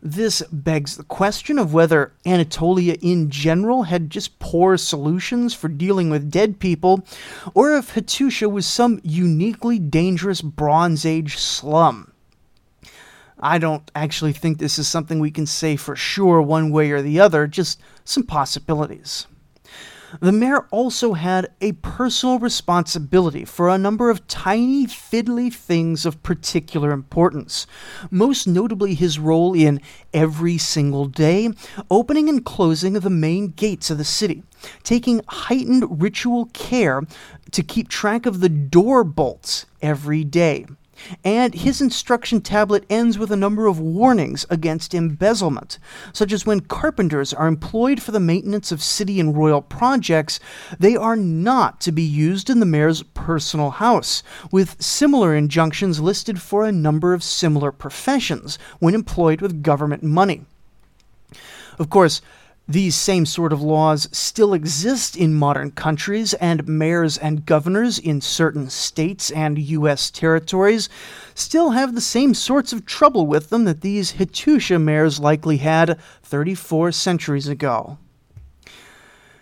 This 0.03 0.43
begs 0.53 0.97
the 0.97 1.05
question 1.05 1.59
of 1.59 1.73
whether 1.73 2.13
Anatolia 2.27 2.97
in 3.01 3.31
general 3.31 3.85
had 3.85 4.11
just 4.11 4.39
poor 4.39 4.77
solutions 4.77 5.55
for 5.55 5.69
dealing 5.69 6.11
with 6.11 6.31
dead 6.31 6.59
people, 6.59 7.05
or 7.55 7.77
if 7.77 7.95
Hattusha 7.95 8.51
was 8.51 8.67
some 8.67 9.01
uniquely 9.03 9.79
dangerous 9.79 10.41
Bronze 10.43 11.05
Age 11.05 11.37
slum. 11.37 12.13
I 13.39 13.59
don't 13.59 13.91
actually 13.95 14.35
think 14.35 14.59
this 14.59 14.79
is 14.79 14.87
something 14.87 15.19
we 15.19 15.31
can 15.31 15.47
say 15.47 15.77
for 15.77 15.97
sure 15.97 16.43
one 16.43 16.71
way 16.71 16.91
or 16.91 17.01
the 17.01 17.21
other, 17.21 17.47
just 17.47 17.81
some 18.05 18.25
possibilities. 18.25 19.27
The 20.19 20.33
mayor 20.33 20.67
also 20.71 21.13
had 21.13 21.53
a 21.61 21.73
personal 21.73 22.41
responsibility 22.41 23.45
for 23.45 23.69
a 23.69 23.79
number 23.79 24.11
of 24.11 24.27
tiny, 24.27 24.87
fiddly 24.87 25.53
things 25.53 26.05
of 26.05 26.23
particular 26.25 26.91
importance, 26.91 27.67
most 28.11 28.47
notably 28.49 28.95
his 28.95 29.21
role 29.21 29.55
in 29.55 29.81
every 30.13 30.59
single 30.59 31.07
day 31.07 31.51
opening 31.91 32.29
and 32.29 32.45
closing 32.45 32.97
of 32.97 33.05
the 33.05 33.11
main 33.11 33.49
gates 33.49 33.91
of 33.91 33.99
the 33.99 34.05
city, 34.05 34.43
taking 34.83 35.21
heightened 35.29 36.03
ritual 36.03 36.47
care 36.47 37.03
to 37.53 37.63
keep 37.63 37.89
track 37.89 38.27
of 38.27 38.41
the 38.41 38.49
door 38.49 39.05
bolts 39.05 39.67
every 39.81 40.25
day 40.25 40.67
and 41.25 41.55
his 41.55 41.81
instruction 41.81 42.41
tablet 42.41 42.85
ends 42.89 43.19
with 43.19 43.31
a 43.31 43.37
number 43.37 43.67
of 43.67 43.81
warnings 43.81 44.47
against 44.51 44.95
embezzlement, 44.95 45.79
such 46.13 46.33
as 46.33 46.47
when 46.47 46.61
carpenters 46.61 47.33
are 47.33 47.47
employed 47.47 48.03
for 48.03 48.13
the 48.13 48.21
maintenance 48.21 48.73
of 48.73 48.83
city 48.83 49.21
and 49.21 49.37
royal 49.37 49.63
projects, 49.63 50.41
they 50.79 50.97
are 50.97 51.17
not 51.17 51.81
to 51.81 51.93
be 51.93 52.03
used 52.03 52.51
in 52.51 52.61
the 52.61 52.67
mayor's 52.67 53.03
personal 53.03 53.71
house, 53.71 54.23
with 54.51 54.81
similar 54.83 55.35
injunctions 55.35 56.01
listed 56.01 56.41
for 56.41 56.65
a 56.65 56.73
number 56.73 57.15
of 57.15 57.23
similar 57.23 57.73
professions 57.73 58.59
when 58.79 58.95
employed 58.95 59.41
with 59.41 59.63
government 59.63 60.03
money. 60.03 60.45
Of 61.79 61.89
course, 61.89 62.21
these 62.71 62.95
same 62.95 63.27
sort 63.27 63.53
of 63.53 63.61
laws 63.61 64.09
still 64.13 64.55
exist 64.55 65.17
in 65.17 65.35
modern 65.35 65.73
countries, 65.73 66.35
and 66.35 66.69
mayors 66.69 67.19
and 67.19 67.45
governors 67.45 67.99
in 67.99 68.21
certain 68.21 68.71
states 68.71 69.29
and 69.33 69.59
U.S. 69.59 70.09
territories 70.09 70.89
still 71.35 71.71
have 71.71 71.97
the 71.97 72.01
same 72.01 72.33
sorts 72.33 72.73
of 72.73 72.87
trouble 72.87 73.27
with 73.27 73.51
them 73.51 73.65
that 73.65 73.81
these 73.81 74.13
Hattusha 74.13 74.81
mayors 74.81 75.19
likely 75.19 75.57
had 75.57 75.99
34 76.23 76.93
centuries 76.93 77.49
ago. 77.49 77.99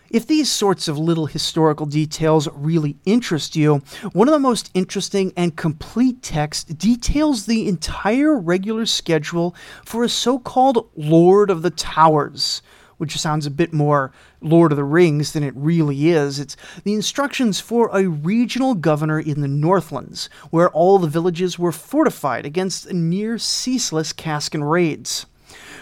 If 0.08 0.26
these 0.26 0.50
sorts 0.50 0.88
of 0.88 0.96
little 0.98 1.26
historical 1.26 1.84
details 1.84 2.48
really 2.54 2.96
interest 3.04 3.56
you, 3.56 3.82
one 4.14 4.26
of 4.26 4.32
the 4.32 4.38
most 4.38 4.70
interesting 4.72 5.34
and 5.36 5.54
complete 5.54 6.22
texts 6.22 6.72
details 6.72 7.44
the 7.44 7.68
entire 7.68 8.38
regular 8.38 8.86
schedule 8.86 9.54
for 9.84 10.02
a 10.02 10.08
so 10.08 10.38
called 10.38 10.88
Lord 10.96 11.50
of 11.50 11.60
the 11.60 11.70
Towers 11.70 12.62
which 12.98 13.18
sounds 13.18 13.46
a 13.46 13.50
bit 13.50 13.72
more 13.72 14.12
Lord 14.40 14.70
of 14.70 14.76
the 14.76 14.84
Rings 14.84 15.32
than 15.32 15.42
it 15.42 15.54
really 15.56 16.10
is. 16.10 16.38
It's 16.38 16.56
the 16.84 16.94
instructions 16.94 17.58
for 17.58 17.88
a 17.92 18.06
regional 18.06 18.74
governor 18.74 19.18
in 19.18 19.40
the 19.40 19.48
Northlands, 19.48 20.28
where 20.50 20.68
all 20.70 20.98
the 20.98 21.08
villages 21.08 21.58
were 21.58 21.72
fortified 21.72 22.44
against 22.44 22.92
near 22.92 23.38
ceaseless 23.38 24.12
Kaskin 24.12 24.68
raids. 24.68 25.26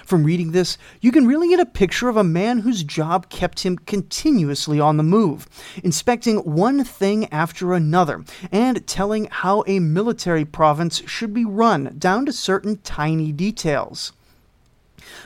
From 0.04 0.22
reading 0.22 0.52
this, 0.52 0.78
you 1.00 1.10
can 1.10 1.26
really 1.26 1.48
get 1.48 1.58
a 1.58 1.66
picture 1.66 2.08
of 2.08 2.16
a 2.16 2.22
man 2.22 2.60
whose 2.60 2.84
job 2.84 3.28
kept 3.28 3.64
him 3.64 3.76
continuously 3.76 4.78
on 4.78 4.98
the 4.98 5.02
move, 5.02 5.48
inspecting 5.82 6.36
one 6.38 6.84
thing 6.84 7.26
after 7.32 7.74
another, 7.74 8.24
and 8.52 8.86
telling 8.86 9.26
how 9.28 9.64
a 9.66 9.80
military 9.80 10.44
province 10.44 11.02
should 11.06 11.34
be 11.34 11.44
run 11.44 11.96
down 11.98 12.24
to 12.26 12.32
certain 12.32 12.76
tiny 12.84 13.32
details. 13.32 14.12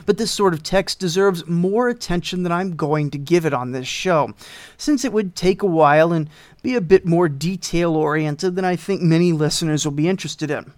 But 0.05 0.17
this 0.17 0.31
sort 0.31 0.53
of 0.53 0.63
text 0.63 0.99
deserves 0.99 1.47
more 1.47 1.89
attention 1.89 2.43
than 2.43 2.51
I'm 2.51 2.75
going 2.75 3.09
to 3.11 3.17
give 3.17 3.45
it 3.45 3.53
on 3.53 3.71
this 3.71 3.87
show, 3.87 4.33
since 4.77 5.05
it 5.05 5.13
would 5.13 5.35
take 5.35 5.61
a 5.61 5.67
while 5.67 6.11
and 6.11 6.29
be 6.61 6.75
a 6.75 6.81
bit 6.81 7.05
more 7.05 7.29
detail 7.29 7.95
oriented 7.95 8.55
than 8.55 8.65
I 8.65 8.75
think 8.75 9.01
many 9.01 9.31
listeners 9.31 9.85
will 9.85 9.91
be 9.91 10.07
interested 10.07 10.51
in. 10.51 10.71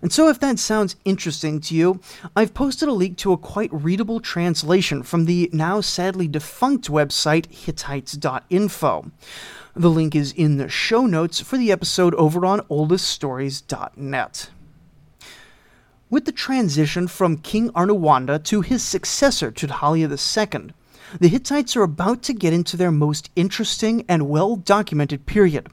And 0.00 0.12
so, 0.12 0.28
if 0.28 0.38
that 0.40 0.58
sounds 0.58 0.96
interesting 1.04 1.60
to 1.62 1.74
you, 1.74 2.00
I've 2.36 2.54
posted 2.54 2.88
a 2.88 2.92
link 2.92 3.18
to 3.18 3.32
a 3.32 3.38
quite 3.38 3.72
readable 3.72 4.20
translation 4.20 5.02
from 5.02 5.24
the 5.24 5.50
now 5.52 5.80
sadly 5.80 6.28
defunct 6.28 6.88
website 6.88 7.50
Hittites.info. 7.50 9.10
The 9.74 9.90
link 9.90 10.14
is 10.14 10.32
in 10.32 10.56
the 10.56 10.68
show 10.68 11.06
notes 11.06 11.40
for 11.40 11.56
the 11.56 11.72
episode 11.72 12.14
over 12.14 12.44
on 12.46 12.60
oldeststories.net. 12.62 14.50
With 16.10 16.24
the 16.24 16.32
transition 16.32 17.06
from 17.06 17.36
King 17.36 17.68
Arnuwanda 17.72 18.42
to 18.44 18.62
his 18.62 18.82
successor, 18.82 19.52
Tudhaliya 19.52 20.08
II, 20.08 20.72
the 21.20 21.28
Hittites 21.28 21.76
are 21.76 21.82
about 21.82 22.22
to 22.22 22.32
get 22.32 22.54
into 22.54 22.78
their 22.78 22.90
most 22.90 23.28
interesting 23.36 24.06
and 24.08 24.26
well 24.26 24.56
documented 24.56 25.26
period 25.26 25.68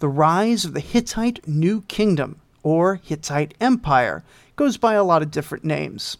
the 0.00 0.08
rise 0.08 0.64
of 0.64 0.74
the 0.74 0.80
Hittite 0.80 1.46
New 1.46 1.82
Kingdom, 1.82 2.40
or 2.64 2.96
Hittite 2.96 3.54
Empire. 3.60 4.24
Goes 4.56 4.76
by 4.76 4.94
a 4.94 5.04
lot 5.04 5.22
of 5.22 5.30
different 5.30 5.62
names. 5.62 6.16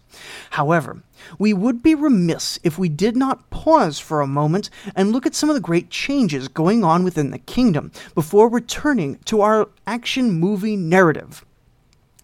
However, 0.51 1.03
we 1.37 1.53
would 1.53 1.83
be 1.83 1.97
remiss 1.97 2.61
if 2.63 2.79
we 2.79 2.89
did 2.89 3.17
not 3.17 3.51
pause 3.51 3.99
for 3.99 4.21
a 4.21 4.29
moment 4.29 4.71
and 4.95 5.11
look 5.11 5.27
at 5.27 5.35
some 5.35 5.51
of 5.51 5.57
the 5.57 5.61
great 5.61 5.91
changes 5.91 6.47
going 6.47 6.85
on 6.85 7.03
within 7.03 7.33
the 7.33 7.39
kingdom 7.39 7.91
before 8.15 8.49
returning 8.49 9.17
to 9.25 9.41
our 9.41 9.69
action 9.89 10.31
movie 10.31 10.77
narrative 10.77 11.45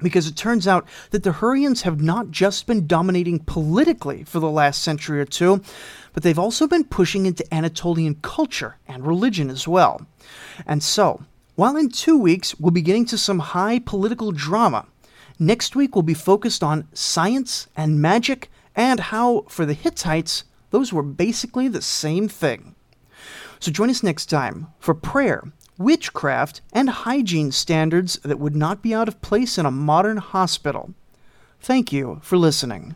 because 0.03 0.27
it 0.27 0.37
turns 0.37 0.67
out 0.67 0.87
that 1.11 1.23
the 1.23 1.31
Hurrians 1.31 1.83
have 1.83 2.01
not 2.01 2.31
just 2.31 2.67
been 2.67 2.87
dominating 2.87 3.41
politically 3.41 4.25
for 4.25 4.41
the 4.41 4.51
last 4.51 4.83
century 4.83 5.21
or 5.21 5.25
two, 5.25 5.63
but 6.13 6.23
they've 6.23 6.39
also 6.39 6.67
been 6.67 6.85
pushing 6.85 7.27
into 7.27 7.55
Anatolian 7.55 8.17
culture 8.17 8.77
and 8.87 9.07
religion 9.07 9.51
as 9.51 9.67
well. 9.67 10.07
And 10.67 10.83
so, 10.83 11.25
while 11.55 11.77
in 11.77 11.91
two 11.91 12.19
weeks 12.19 12.59
we'll 12.59 12.71
be 12.71 12.83
getting 12.83 13.07
to 13.07 13.19
some 13.19 13.39
high 13.39 13.79
political 13.79 14.33
drama, 14.33 14.87
next 15.39 15.77
week 15.77 15.95
we'll 15.95 16.03
be 16.03 16.15
focused 16.15 16.63
on 16.63 16.89
science 16.93 17.69
and 17.77 18.01
magic 18.01 18.51
and 18.75 19.01
how, 19.01 19.45
for 19.49 19.67
the 19.67 19.75
Hittites, 19.75 20.45
those 20.71 20.93
were 20.93 21.03
basically 21.03 21.69
the 21.69 21.83
same 21.83 22.29
thing. 22.29 22.75
So 23.61 23.71
join 23.71 23.91
us 23.91 24.03
next 24.03 24.27
time 24.27 24.69
for 24.81 24.95
prayer 24.95 25.53
witchcraft, 25.79 26.61
and 26.73 26.89
hygiene 26.91 27.53
standards 27.53 28.19
that 28.23 28.39
would 28.39 28.57
not 28.57 28.83
be 28.83 28.95
out 28.95 29.09
of 29.09 29.21
place 29.23 29.59
in 29.59 29.67
a 29.67 29.71
modern 29.71 30.19
hospital. 30.19 30.95
Thank 31.61 31.93
you 31.93 32.21
for 32.23 32.37
listening. 32.37 32.95